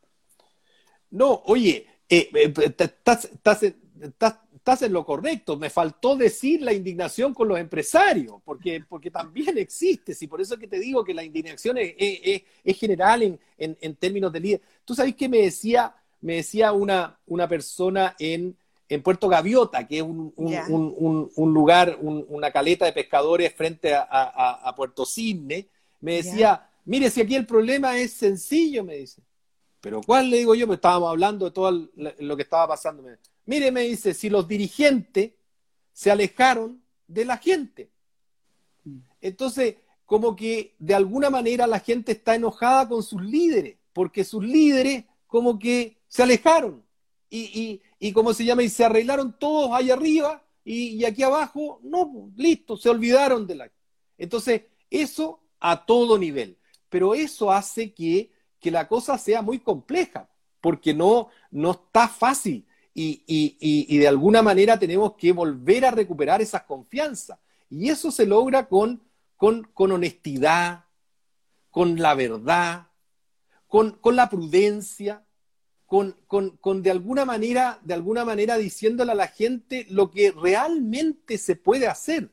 [1.11, 5.57] No, oye, eh, eh, estás, estás, en lo correcto.
[5.57, 10.15] Me faltó decir la indignación con los empresarios, porque, porque también existe.
[10.21, 13.97] Y por eso es que te digo que la indignación es, es, general en, en,
[13.97, 14.61] términos de líder.
[14.85, 18.57] Tú sabes que me decía, me decía una, una persona en,
[18.89, 25.69] en Puerto Gaviota, que es un, lugar, una caleta de pescadores frente a, Puerto Cisne,
[26.01, 29.23] me decía, mire, si aquí el problema es sencillo, me dice.
[29.81, 30.67] Pero ¿cuál le digo yo?
[30.67, 33.05] Pues estábamos hablando de todo lo que estaba pasando.
[33.45, 35.33] Mire, me dice, si los dirigentes
[35.93, 37.91] se alejaron de la gente.
[39.21, 44.43] Entonces, como que de alguna manera la gente está enojada con sus líderes, porque sus
[44.43, 46.83] líderes como que se alejaron.
[47.29, 47.83] y, y
[48.13, 52.91] como se llama, y se arreglaron todos ahí arriba y, aquí abajo, no, listo, se
[52.91, 53.71] olvidaron de la...
[54.19, 56.59] Entonces, eso a todo nivel,
[56.91, 58.31] pero eso hace que,
[58.61, 60.29] que la cosa sea muy compleja,
[60.61, 62.67] porque no, no está fácil.
[62.93, 67.39] Y, y, de alguna manera tenemos que volver a recuperar esa confianza.
[67.71, 69.01] Y eso se logra con,
[69.37, 70.85] con, con honestidad,
[71.71, 72.89] con la verdad,
[73.69, 75.25] con, con la prudencia,
[75.89, 80.31] con, con, con, de alguna manera, de alguna manera diciéndole a la gente lo que
[80.31, 82.31] realmente se puede hacer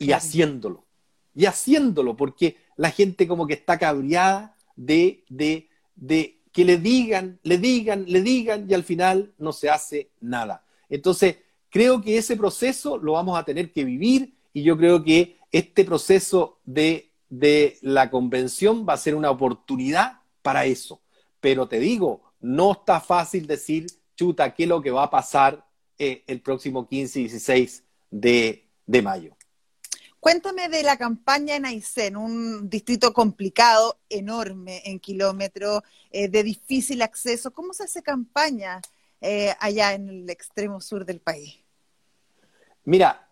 [0.00, 0.84] y haciéndolo.
[1.32, 7.38] Y haciéndolo, porque la gente como que está cabreada de, de, de que le digan,
[7.44, 10.64] le digan, le digan y al final no se hace nada.
[10.88, 11.36] Entonces,
[11.70, 15.84] creo que ese proceso lo vamos a tener que vivir y yo creo que este
[15.84, 21.00] proceso de, de la convención va a ser una oportunidad para eso.
[21.40, 25.64] Pero te digo, no está fácil decir, chuta, qué es lo que va a pasar
[25.98, 28.68] eh, el próximo 15 y 16 de,
[29.02, 29.36] mayo.
[30.20, 37.00] Cuéntame de la campaña en Aysén, un distrito complicado, enorme en kilómetros, eh, de difícil
[37.02, 37.52] acceso.
[37.52, 38.80] ¿Cómo se hace campaña
[39.20, 41.58] eh, allá en el extremo sur del país?
[42.84, 43.28] Mira,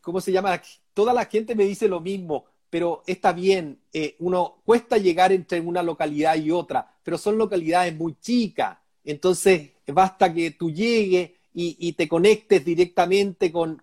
[0.00, 0.62] ¿cómo se llama?
[0.94, 5.60] Toda la gente me dice lo mismo pero está bien, eh, uno cuesta llegar entre
[5.60, 11.94] una localidad y otra, pero son localidades muy chicas, entonces basta que tú llegues y,
[11.94, 13.82] te conectes directamente con,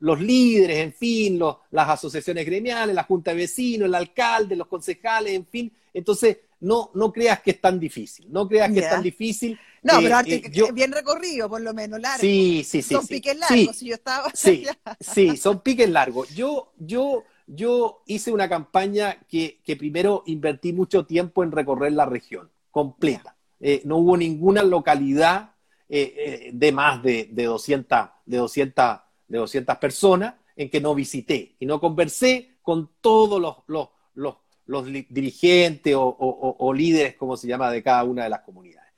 [0.00, 1.38] los, líderes, en fin,
[1.70, 6.90] las asociaciones gremiales, la junta de vecinos, el alcalde, los concejales, en fin, entonces no,
[6.92, 9.58] no creas que es tan difícil, no creas que es tan difícil.
[9.82, 12.20] No, pero eh, eh, bien recorrido, por lo menos, largo.
[12.20, 12.94] Sí, sí, sí.
[12.94, 14.66] Son piques largos, si yo estaba Sí,
[15.00, 16.34] sí, son piques largos.
[16.34, 22.50] Yo, yo yo hice una campaña que, primero invertí mucho tiempo en recorrer la región
[22.70, 23.36] completa.
[23.60, 25.54] Eh, no hubo ninguna localidad
[25.88, 30.94] eh, eh, de más de, de, 200, de, 200, de 200 personas en que no
[30.94, 37.82] visité y no conversé con todos los, los, dirigentes o, líderes, como se llama, de
[37.82, 38.92] cada una de las comunidades.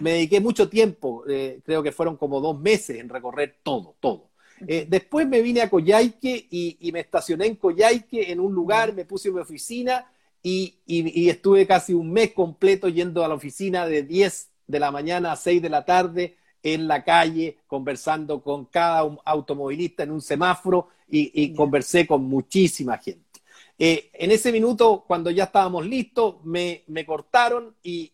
[0.00, 4.33] me dediqué mucho tiempo, creo que fueron como dos meses en recorrer todo, todo.
[4.66, 9.04] Eh, después me vine a Coyhaique y, me estacioné en Coyhaique en un lugar, me
[9.04, 10.10] puse en mi oficina
[10.42, 10.76] y,
[11.28, 15.36] estuve casi un mes completo yendo a la oficina de 10 de la mañana a
[15.36, 21.54] 6 de la tarde en la calle, conversando con cada automovilista en un semáforo y,
[21.54, 23.22] conversé con muchísima gente.
[23.78, 28.12] eh, en ese minuto, cuando ya estábamos listos, me, cortaron y,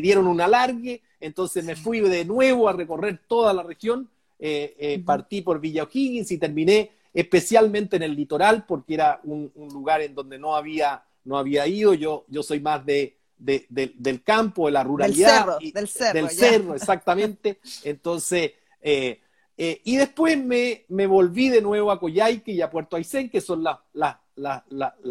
[0.00, 4.08] dieron un alargue, entonces me fui de nuevo a recorrer toda la región,
[4.42, 9.52] eh, eh, partí por Villa O'Higgins y terminé especialmente en el litoral, porque era un,
[9.54, 14.66] lugar en donde no había, no había ido, yo, yo soy más de, del campo,
[14.66, 15.58] de la ruralidad.
[15.60, 16.74] Del cerro, del cerro.
[16.74, 17.58] exactamente.
[17.84, 18.52] Entonces,
[19.62, 23.62] eh, y después me, volví de nuevo a Coyhaique y a Puerto Aysén, que son
[23.62, 24.62] las, las,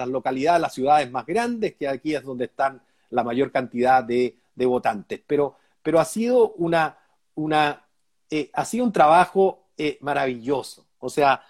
[0.08, 5.22] localidades, las ciudades más grandes, que aquí es donde están la mayor cantidad de, votantes.
[5.28, 6.98] Pero, pero ha sido una,
[7.36, 7.86] una
[8.30, 10.86] eh, ha sido un trabajo eh, maravilloso.
[11.00, 11.42] O sea,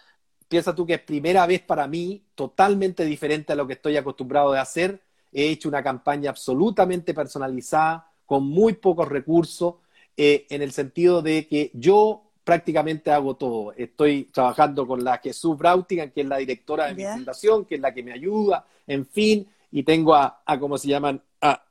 [0.48, 4.52] piensa tú que es primera vez para mí, totalmente diferente a lo que estoy acostumbrado
[4.52, 5.02] de hacer.
[5.32, 9.76] He hecho una campaña absolutamente personalizada, con muy pocos recursos,
[10.22, 13.74] en el sentido de que yo prácticamente hago todo.
[13.74, 17.82] Estoy trabajando con la Jesús Brautigan, que es la directora de mi fundación, que es
[17.82, 21.22] la que me ayuda, en fin, y tengo a, a ¿cómo se llaman?
[21.42, 21.63] A,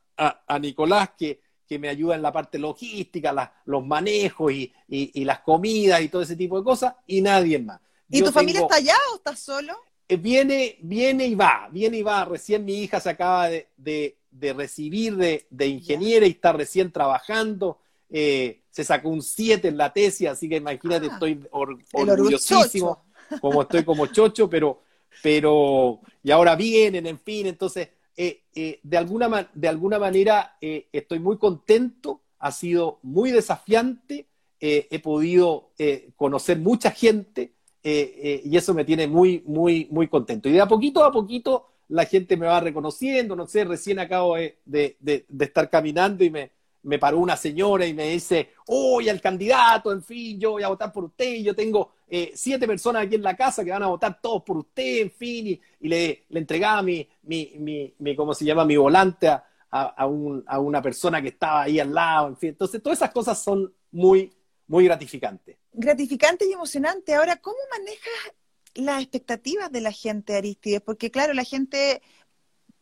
[0.47, 5.41] a, Nicolás, que, que me ayuda en la parte logística, los manejos y, y, las
[5.41, 7.79] comidas y todo ese tipo de cosas, y nadie más.
[8.09, 9.77] ¿Y tu familia está allá o estás solo?
[10.07, 12.25] Eh, viene, viene y va, viene y va.
[12.25, 17.77] Recién mi hija se acaba de, de, recibir de, de ingeniera y está recién trabajando.
[18.09, 23.03] Eh, se sacó un 7 en la tesis, así que imagínate, ah, estoy orgullosísimo,
[23.39, 24.81] como estoy como chocho, pero,
[25.21, 27.89] pero, y ahora vienen, en fin, entonces,
[28.21, 34.27] eh, eh, de, alguna, de alguna manera estoy muy contento, ha sido muy desafiante,
[34.59, 35.71] he podido
[36.17, 40.49] conocer mucha gente y eso me tiene muy, muy, muy contento.
[40.49, 44.35] Y de a poquito a poquito la gente me va reconociendo, no sé, recién acabo
[44.35, 44.97] de
[45.39, 46.51] estar caminando y me,
[46.83, 50.69] me paró una señora y me dice, oye, el candidato, en fin, yo voy a
[50.69, 53.83] votar por usted, y yo tengo eh, siete personas aquí en la casa que van
[53.83, 55.47] a votar todos por usted, en fin,
[55.79, 60.81] y, le, le, entregaba mi, mi, mi, ¿cómo se llama?, mi volante a, a, una
[60.81, 62.49] persona que estaba ahí al lado, en fin.
[62.49, 64.33] Entonces, todas esas cosas son muy,
[64.67, 65.57] muy gratificantes.
[65.73, 67.13] Gratificante y emocionante.
[67.13, 68.33] Ahora, ¿cómo manejas
[68.75, 70.81] las expectativas de la gente, Aristides?
[70.81, 72.01] Porque, claro, la gente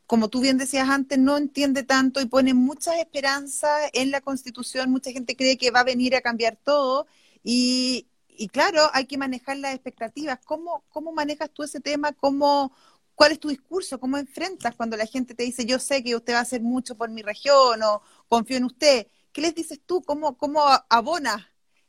[0.07, 4.89] como tú bien decías antes, no entiende tanto y pone muchas esperanzas en la Constitución.
[4.89, 7.07] Mucha gente cree que va a venir a cambiar todo
[7.43, 8.07] y,
[8.51, 10.39] claro, hay que manejar las expectativas.
[10.45, 12.13] ¿Cómo, ¿Cómo manejas tú ese tema?
[12.13, 12.71] ¿Cómo,
[13.15, 13.99] ¿Cuál es tu discurso?
[13.99, 16.95] ¿Cómo enfrentas cuando la gente te dice, yo sé que usted va a hacer mucho
[16.95, 19.07] por mi región o confío en usted?
[19.33, 20.01] ¿Qué les dices tú?
[20.03, 21.43] ¿Cómo, cómo abonas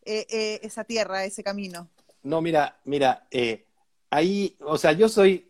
[0.04, 1.88] eh, eh, esa tierra, ese camino?
[2.24, 3.64] No, mira, mira, eh,
[4.10, 5.47] ahí, o sea, yo soy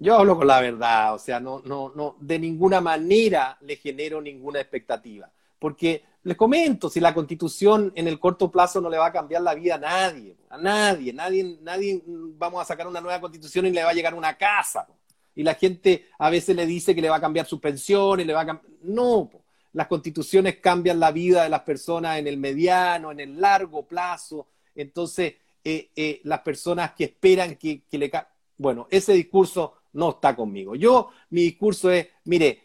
[0.00, 4.20] yo hablo con la verdad, o sea, no, no, no, de ninguna manera le genero
[4.22, 5.30] ninguna expectativa.
[5.58, 9.42] Porque les comento, si la constitución en el corto plazo no le va a cambiar
[9.42, 13.72] la vida a nadie, a nadie, nadie, nadie vamos a sacar una nueva constitución y
[13.72, 14.88] le va a llegar una casa.
[15.34, 18.24] Y la gente a veces le dice que le va a cambiar su pensión y
[18.24, 18.72] le va a cambiar.
[18.82, 19.30] No,
[19.74, 24.46] las constituciones cambian la vida de las personas en el mediano, en el largo plazo.
[24.74, 28.10] Entonces, eh, eh, las personas que esperan que, que le...
[28.56, 30.74] Bueno, ese discurso no está conmigo.
[30.74, 32.62] Yo, mi discurso es, mire,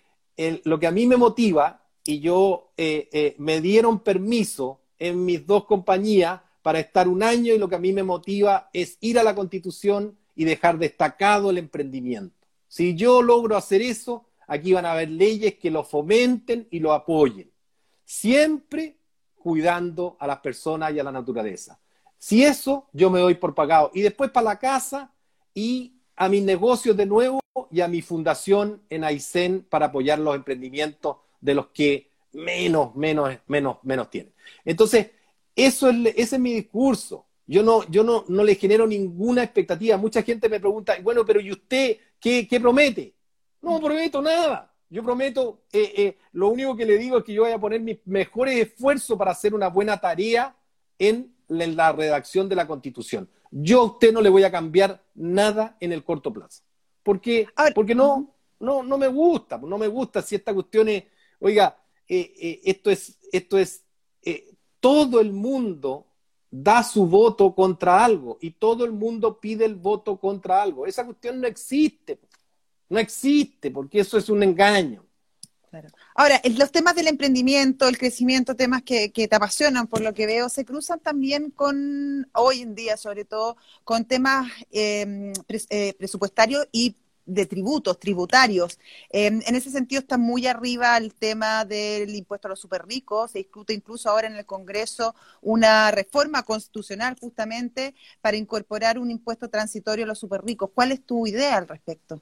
[0.64, 5.46] lo que a mí me motiva, y yo eh, eh, me dieron permiso en mis
[5.46, 9.20] dos compañías para estar un año, y lo que a mí me motiva es ir
[9.20, 12.36] a la constitución y dejar destacado el emprendimiento.
[12.68, 16.94] Si yo logro hacer eso, aquí van a haber leyes que lo fomenten y lo
[16.94, 17.50] apoyen,
[18.04, 18.98] siempre
[19.36, 21.80] cuidando a las personas y a la naturaleza.
[22.18, 23.92] Si eso, yo me doy por pagado.
[23.94, 25.14] Y después para la casa
[25.54, 27.40] y a mis negocios de nuevo
[27.72, 33.38] y a mi fundación en Aysén para apoyar los emprendimientos de los que menos, menos,
[33.48, 34.34] menos, menos tienen.
[34.64, 35.12] Entonces,
[35.56, 37.26] eso es, ese es mi discurso.
[37.48, 39.98] Yo no, yo no, no le genero ninguna expectativa.
[39.98, 43.14] Mucha gente me pregunta, bueno, pero ¿y usted qué, qué promete?
[43.62, 44.72] No prometo nada.
[44.90, 47.82] Yo prometo, eh, eh, lo único que le digo es que yo voy a poner
[47.82, 50.56] mis mejores esfuerzos para hacer una buena tarea
[51.00, 53.30] en la redacción de la Constitución.
[53.52, 56.64] Yo a usted no le voy a cambiar nada en el corto plazo.
[57.04, 61.04] Porque, porque no, no, no me gusta, no me gusta si esta cuestión es,
[61.40, 61.78] oiga,
[62.08, 63.84] eh, eh, esto es, esto es,
[64.24, 66.08] eh, todo el mundo
[66.50, 70.86] da su voto contra algo y todo el mundo pide el voto contra algo.
[70.86, 72.20] Esa cuestión no existe,
[72.90, 75.05] no existe, porque eso es un engaño.
[76.16, 80.50] Ahora, los temas del emprendimiento, el crecimiento, temas que, te apasionan, por lo que veo,
[80.50, 85.34] se cruzan también con, hoy en día sobre todo, con temas em,
[85.70, 86.96] eh, presupuestarios y
[87.26, 88.80] de tributos, tributarios.
[89.10, 93.32] Em, en ese sentido está muy arriba el tema del impuesto a los super ricos,
[93.32, 99.50] se discute incluso ahora en el Congreso una reforma constitucional justamente para incorporar un impuesto
[99.50, 100.70] transitorio a los super ricos.
[100.74, 102.22] ¿Cuál es tu idea al respecto?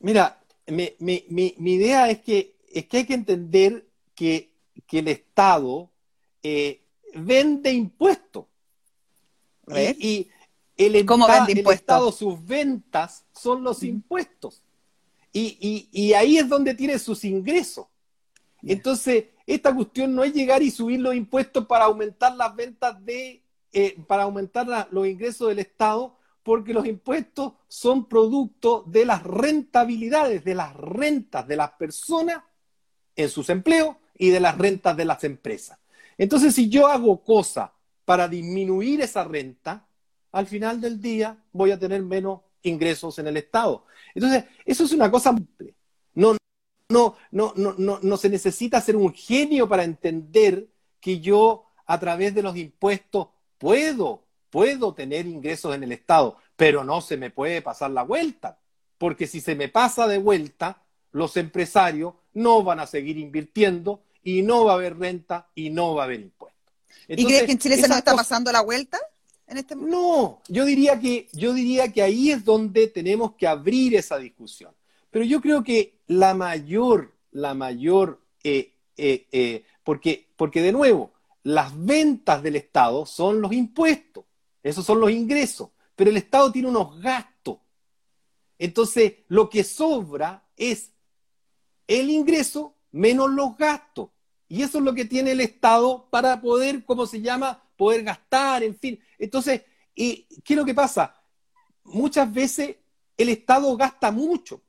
[0.00, 4.50] Mira, mi, idea es que, es que hay que entender que,
[4.92, 5.90] el Estado
[6.42, 6.80] eh,
[7.14, 8.46] vende impuestos.
[9.98, 10.28] y,
[10.76, 14.62] el, ¿Cómo vende el Estado, sus ventas son los impuestos.
[15.32, 17.86] Y, ahí es donde tiene sus ingresos.
[18.62, 23.42] Entonces, esta cuestión no es llegar y subir los impuestos para aumentar las ventas de,
[23.72, 26.15] eh, para aumentar los ingresos del Estado,
[26.46, 32.44] porque los impuestos son producto de las rentabilidades, de las rentas de las personas
[33.16, 35.76] en sus empleos y de las rentas de las empresas.
[36.16, 37.72] Entonces, si yo hago cosas
[38.04, 39.88] para disminuir esa renta,
[40.30, 43.84] al final del día voy a tener menos ingresos en el Estado.
[44.14, 45.74] Entonces, eso es una cosa simple.
[46.14, 46.36] No,
[46.90, 50.68] no, no, no, no, se necesita ser un genio para entender
[51.00, 54.25] que yo a través de los impuestos puedo,
[54.56, 58.58] puedo tener ingresos en el Estado, pero no se me puede pasar la vuelta,
[58.96, 60.82] porque si se me pasa de vuelta,
[61.12, 65.94] los empresarios no van a seguir invirtiendo y no va a haber renta y no
[65.94, 66.72] va a haber impuestos.
[67.06, 68.98] ¿Y crees que en Chile se nos está pasando la vuelta?
[69.46, 74.16] Este no, yo diría, que, yo diría que ahí es donde tenemos que abrir esa
[74.16, 74.72] discusión.
[75.10, 81.12] Pero yo creo que la mayor, la mayor, eh, eh, eh, porque, porque de nuevo,
[81.42, 84.24] las ventas del Estado son los impuestos,
[84.68, 87.58] esos son los ingresos, pero el Estado tiene unos gastos.
[88.58, 90.92] Entonces, lo que sobra es
[91.86, 94.10] el ingreso menos los gastos.
[94.48, 97.62] Y eso es lo que tiene el Estado para poder, ¿cómo se llama?
[97.76, 98.98] Poder gastar, en fin.
[99.18, 99.62] Entonces,
[99.94, 101.14] ¿qué es lo que pasa?
[101.84, 102.76] Muchas veces
[103.16, 104.62] el Estado gasta mucho.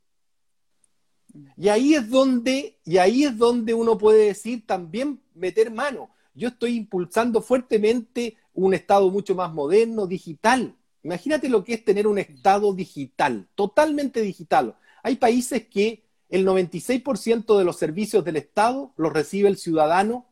[1.55, 6.09] Y ahí es donde, y ahí es donde uno puede decir también meter mano.
[6.33, 10.75] Yo estoy impulsando fuertemente un Estado mucho más moderno, digital.
[11.03, 14.75] Imagínate lo que es tener un Estado digital, totalmente digital.
[15.03, 20.25] Hay países que el 96% de los servicios del Estado los recibe el ciudadano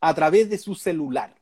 [0.00, 1.40] a través de su celular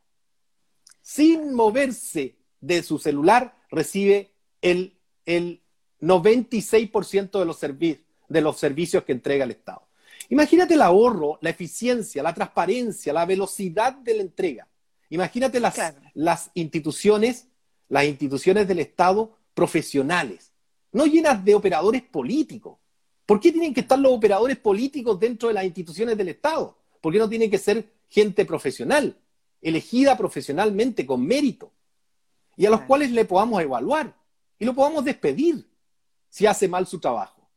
[1.08, 5.62] sin moverse de su celular, recibe el, el
[6.02, 7.60] 96% de los,
[8.28, 9.88] de los servicios que entrega el Estado.
[10.28, 14.68] Imagínate el ahorro, la eficiencia, la transparencia, la velocidad de la entrega.
[15.10, 15.78] Imagínate las,
[16.14, 17.48] las instituciones,
[17.88, 20.52] las instituciones del Estado profesionales,
[20.92, 22.78] no llenas de operadores políticos.
[23.26, 26.78] ¿Por qué tienen que estar los operadores políticos dentro de las instituciones del Estado?
[27.00, 29.16] ¿Por qué no tienen que ser gente profesional?
[29.60, 31.72] elegida profesionalmente con mérito
[32.56, 34.14] y a los cuales le podamos evaluar
[34.58, 35.68] y lo podamos despedir
[36.28, 37.48] si hace mal su trabajo.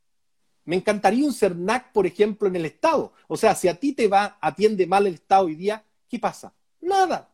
[0.64, 3.14] Me encantaría un CERNAC, por ejemplo, en el Estado.
[3.28, 6.54] O sea, si a ti te va, atiende mal el Estado hoy día, ¿qué pasa?
[6.80, 7.31] Nada.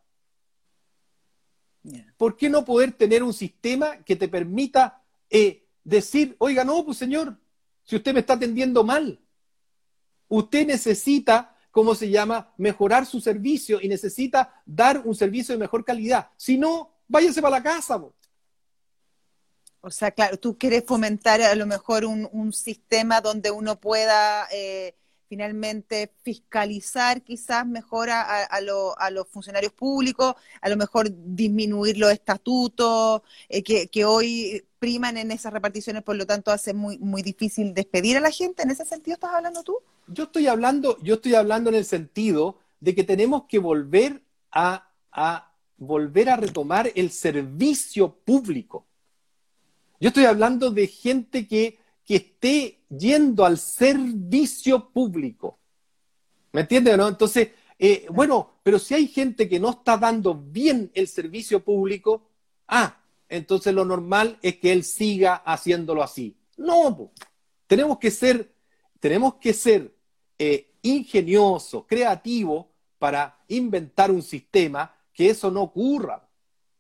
[2.18, 6.98] ¿Por qué no poder tener un sistema que te permita eh, decir, oiga, no, pues
[6.98, 7.38] señor,
[7.84, 9.20] si usted me está atendiendo mal,
[10.28, 12.52] usted necesita ¿cómo se llama?
[12.58, 16.32] Mejorar su servicio y necesita dar un servicio de mejor calidad.
[16.36, 18.02] Si no, váyase para la casa.
[19.82, 24.96] O sea, claro, tú quieres fomentar a lo mejor un, sistema donde uno pueda eh,
[25.28, 33.64] finalmente fiscalizar quizás mejor a, los funcionarios públicos, a lo mejor disminuir los estatutos eh,
[33.64, 38.22] que, hoy priman en esas reparticiones, por lo tanto hace muy, muy difícil despedir a
[38.22, 38.64] la gente.
[38.64, 39.78] ¿En ese sentido estás hablando tú?
[40.08, 44.22] Yo estoy hablando, yo estoy hablando en el sentido de que tenemos que volver
[44.52, 48.86] a, a volver a retomar el servicio público.
[50.00, 55.60] Yo estoy hablando de gente que que esté yendo al servicio público.
[56.52, 56.98] ¿Me entiendes?
[56.98, 57.08] No?
[57.08, 62.30] Entonces, eh, bueno, pero si hay gente que no está dando bien el servicio público,
[62.68, 62.98] ah,
[63.30, 66.36] entonces lo normal es que él siga haciéndolo así.
[66.58, 67.12] No,
[67.68, 68.52] tenemos que ser,
[69.00, 69.94] tenemos que ser
[70.40, 72.66] eh, ingeniosos, creativos
[72.98, 76.28] para inventar un sistema que eso no ocurra,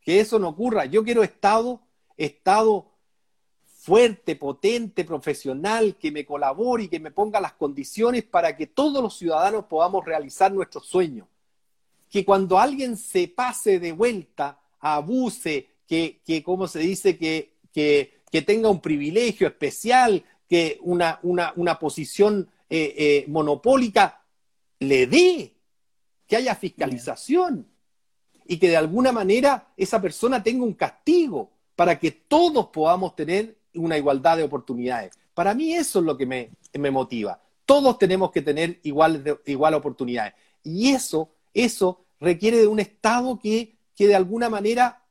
[0.01, 0.85] que eso no ocurra.
[0.85, 1.81] Yo quiero Estado,
[2.15, 2.96] Estado
[3.87, 9.01] fuerte, potente, profesional, que me colabore y que me ponga las condiciones para que todos
[9.01, 11.25] los ciudadanos podamos realizar nuestros sueños.
[12.09, 17.17] Que cuando alguien se pase de vuelta, abuse, que, que ¿cómo se dice?
[17.17, 24.21] Que, que, tenga un privilegio especial, que una, una, posición eh, eh, monopólica,
[24.79, 25.55] le dé,
[26.27, 27.65] que haya fiscalización
[28.45, 33.55] y que de alguna manera esa persona tenga un castigo para que todos podamos tener
[33.77, 35.13] una igualdad de oportunidades.
[35.33, 37.39] Para mí eso es lo que me, motiva.
[37.65, 40.33] Todos tenemos que tener igual, igual oportunidades.
[40.63, 45.03] Y eso, eso requiere de un Estado que, que de alguna manera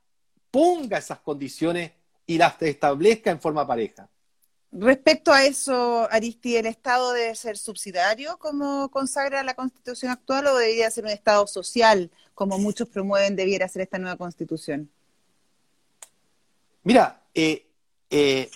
[0.51, 1.91] ponga esas condiciones
[2.25, 4.09] y las establezca en forma pareja.
[4.71, 10.57] Respecto a eso, Aristi, ¿el Estado debe ser subsidiario, como consagra la Constitución actual, o
[10.57, 14.89] debería ser un Estado social, como muchos promueven debiera ser esta nueva Constitución?
[16.83, 17.66] Mira, eh,
[18.09, 18.49] eh,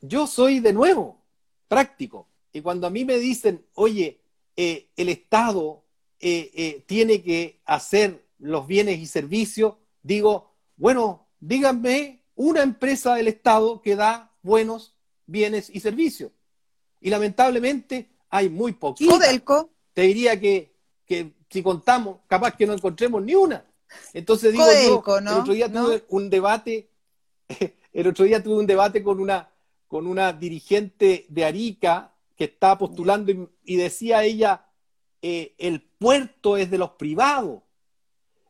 [0.00, 1.20] yo soy de nuevo
[1.68, 4.20] práctico, y cuando a mí me dicen, oye,
[4.56, 5.84] eh, el Estado
[6.18, 13.96] tiene que hacer los bienes y servicios, digo, bueno, díganme una empresa del Estado que
[13.96, 14.94] da buenos
[15.26, 16.32] bienes y servicios.
[17.00, 18.74] Y lamentablemente hay muy.
[18.74, 19.70] Codelco.
[19.92, 20.72] Te diría que,
[21.50, 23.64] si contamos, capaz que no encontremos ni una.
[24.12, 25.32] Entonces digo yo, ¿no?
[25.32, 26.88] el otro día tuve un debate,
[27.92, 29.50] el otro día tuve un debate con una,
[29.88, 33.32] con una dirigente de Arica que estaba postulando
[33.64, 34.66] y, decía ella,
[35.20, 37.62] eh, el puerto es de los privados.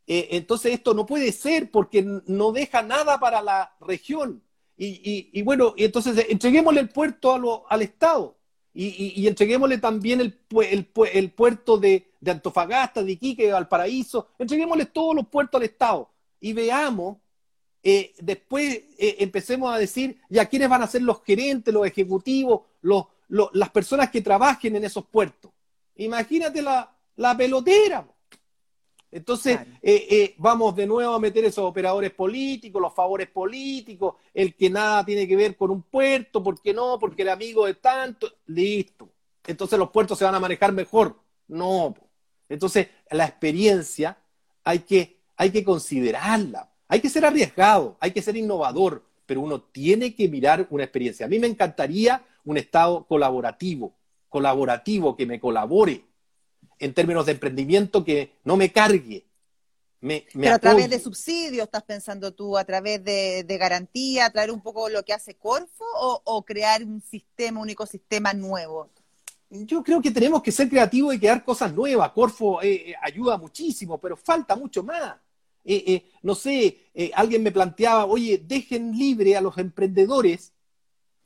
[0.07, 4.43] Eh, entonces esto no puede ser porque no deja nada para la región.
[4.83, 8.39] Y, bueno, entonces entreguémosle el puerto al Estado
[8.73, 10.41] y, entreguémosle también el,
[10.71, 16.55] el, puerto de, Antofagasta, de Iquique, de Valparaíso, entreguémosle todos los puertos al Estado y
[16.55, 17.19] veamos,
[17.83, 23.07] eh, después empecemos a decir ya quiénes van a ser los gerentes, los ejecutivos, los,
[23.29, 25.51] las personas que trabajen en esos puertos.
[25.97, 28.07] Imagínate la, la pelotera.
[29.13, 34.55] Entonces, eh, eh, vamos de nuevo a meter esos operadores políticos, los favores políticos, el
[34.55, 36.99] que nada tiene que ver con un puerto, ¿por qué no?
[36.99, 39.11] Porque el amigo de tanto, listo.
[39.45, 41.19] Entonces los puertos se van a manejar mejor.
[41.49, 41.95] No.
[42.49, 44.17] Entonces, la experiencia
[44.63, 46.70] hay que, hay que considerarla.
[46.91, 51.25] Hay que ser arriesgado, hay que ser innovador, pero uno tiene que mirar una experiencia.
[51.25, 53.95] A mí me encantaría un Estado colaborativo,
[54.29, 56.05] colaborativo, que me colabore,
[56.81, 59.25] en términos de emprendimiento que no me cargue.
[60.01, 62.59] Me, Pero a través de subsidios, ¿estás pensando tú?
[62.59, 64.29] ¿A través de, garantía?
[64.31, 68.91] ¿Traer un poco lo que hace Corfo o, crear un sistema, un ecosistema nuevo?
[69.49, 72.11] Yo creo que tenemos que ser creativos y crear cosas nuevas.
[72.11, 75.15] Corfo eh, eh, ayuda muchísimo, pero falta mucho más.
[75.73, 80.53] Eh, no sé, alguien me planteaba, oye, dejen libre a los emprendedores,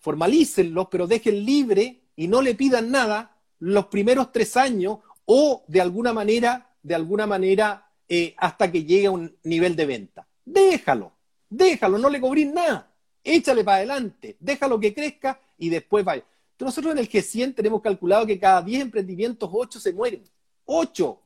[0.01, 5.81] formalícenlos, pero dejen libre y no le pidan nada los primeros tres años o de
[5.81, 10.27] alguna manera, de alguna manera, eh, hasta que llegue a un nivel de venta.
[10.45, 11.13] Déjalo,
[11.49, 12.93] déjalo, no le cobrís nada,
[13.23, 16.25] échale para adelante, déjalo que crezca y después vaya.
[16.59, 20.23] Nosotros en el G100 tenemos calculado que cada 10 emprendimientos, 8 se mueren.
[20.67, 21.21] 8.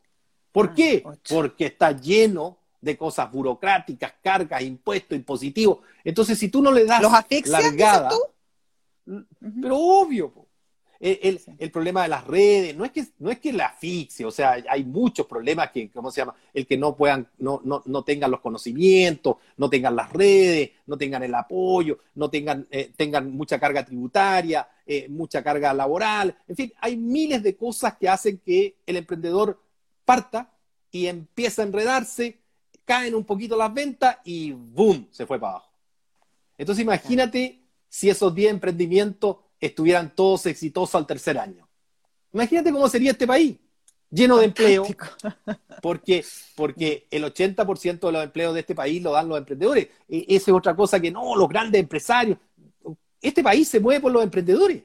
[0.52, 1.04] ¿Por ah, qué?
[1.28, 5.78] Porque está lleno de cosas burocráticas, cargas, impuestos, impositivos.
[6.04, 7.12] Entonces, si tú no le das ¿Los
[7.46, 8.10] largada,
[9.40, 10.48] pero obvio,
[11.00, 14.32] el, el, problema de las redes, no es que no es que la asfixie, o
[14.32, 16.34] sea, hay muchos problemas que, ¿cómo se llama?
[16.52, 20.98] El que no puedan, no, no, no tengan los conocimientos, no tengan las redes, no
[20.98, 26.56] tengan el apoyo, no tengan, eh, tengan mucha carga tributaria, eh, mucha carga laboral, en
[26.56, 29.62] fin, hay miles de cosas que hacen que el emprendedor
[30.04, 30.52] parta
[30.90, 32.40] y empieza a enredarse,
[32.88, 35.08] caen un poquito las ventas y ¡boom!
[35.10, 35.70] se fue para abajo.
[36.56, 41.68] Entonces imagínate si esos 10 emprendimientos estuvieran todos exitosos al tercer año.
[42.32, 43.56] Imagínate cómo sería este país,
[44.10, 44.86] lleno de empleo,
[45.82, 46.24] porque,
[46.56, 49.88] porque el 80% de los empleos de este país lo dan los emprendedores.
[50.08, 52.38] E, esa es otra cosa que no, los grandes empresarios.
[53.20, 54.82] Este país se mueve por los emprendedores.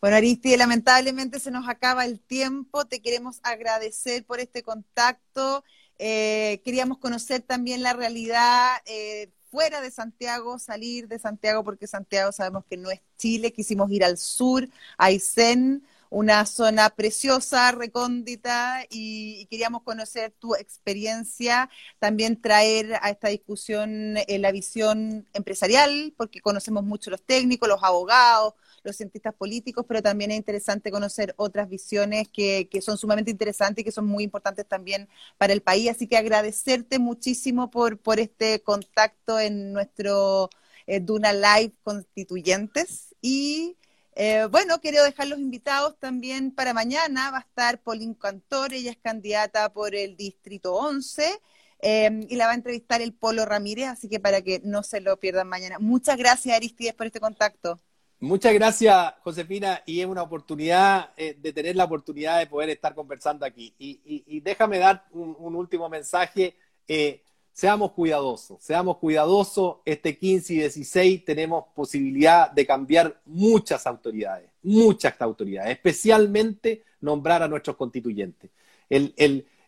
[0.00, 2.86] Bueno, Aristi, lamentablemente se nos acaba el tiempo.
[2.86, 5.64] Te queremos agradecer por este contacto.
[5.98, 12.30] Eh, queríamos conocer también la realidad eh, fuera de Santiago, salir de Santiago, porque Santiago
[12.30, 14.68] sabemos que no es Chile, quisimos ir al sur,
[14.98, 21.68] a Aysén, una zona preciosa, recóndita, y, queríamos conocer tu experiencia,
[21.98, 27.82] también traer a esta discusión eh, la visión empresarial, porque conocemos mucho los técnicos, los
[27.82, 28.54] abogados,
[28.88, 33.82] los cientistas políticos, pero también es interesante conocer otras visiones que, que, son sumamente interesantes
[33.82, 35.08] y que son muy importantes también
[35.38, 35.90] para el país.
[35.90, 40.50] Así que agradecerte muchísimo por, por este contacto en nuestro
[40.88, 43.14] eh, Duna Live Constituyentes.
[43.20, 43.76] Y
[44.14, 47.30] eh, bueno, quiero dejar los invitados también para mañana.
[47.30, 51.40] Va a estar Pauline Cantor, ella es candidata por el Distrito 11.
[51.80, 55.00] Eh, y la va a entrevistar el Polo Ramírez, así que para que no se
[55.00, 55.78] lo pierdan mañana.
[55.78, 57.80] Muchas gracias, Aristides, por este contacto.
[58.20, 62.92] Muchas gracias, Josefina, y es una oportunidad eh, de tener la oportunidad de poder estar
[62.92, 63.72] conversando aquí.
[63.78, 66.56] Y, déjame dar un, último mensaje.
[66.88, 69.76] Eh, seamos cuidadosos, seamos cuidadosos.
[69.84, 77.48] Este 15 y 16 tenemos posibilidad de cambiar muchas autoridades, muchas autoridades, especialmente nombrar a
[77.48, 78.50] nuestros constituyentes.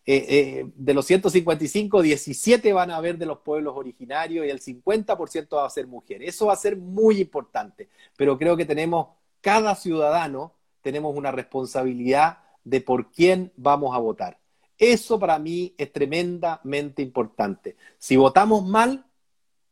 [0.07, 4.61] Eh, eh, de los 155, 17 van a haber de los pueblos originarios y el
[4.61, 6.23] 50% va a ser mujer.
[6.23, 9.09] Eso va a ser muy importante, pero creo que tenemos,
[9.41, 14.39] cada ciudadano, tenemos una responsabilidad de por quién vamos a votar.
[14.79, 17.77] Eso para mí es tremendamente importante.
[17.99, 19.05] Si votamos mal,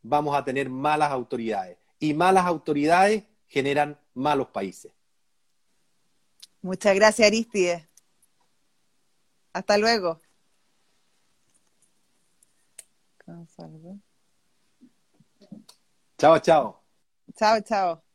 [0.02, 4.92] vamos a tener malas autoridades y malas autoridades generan malos países.
[6.60, 7.88] Muchas gracias, Aristide.
[9.58, 10.20] Hasta luego.
[13.26, 13.44] Chao,
[16.36, 16.84] chao.
[17.34, 18.07] Chao, chao.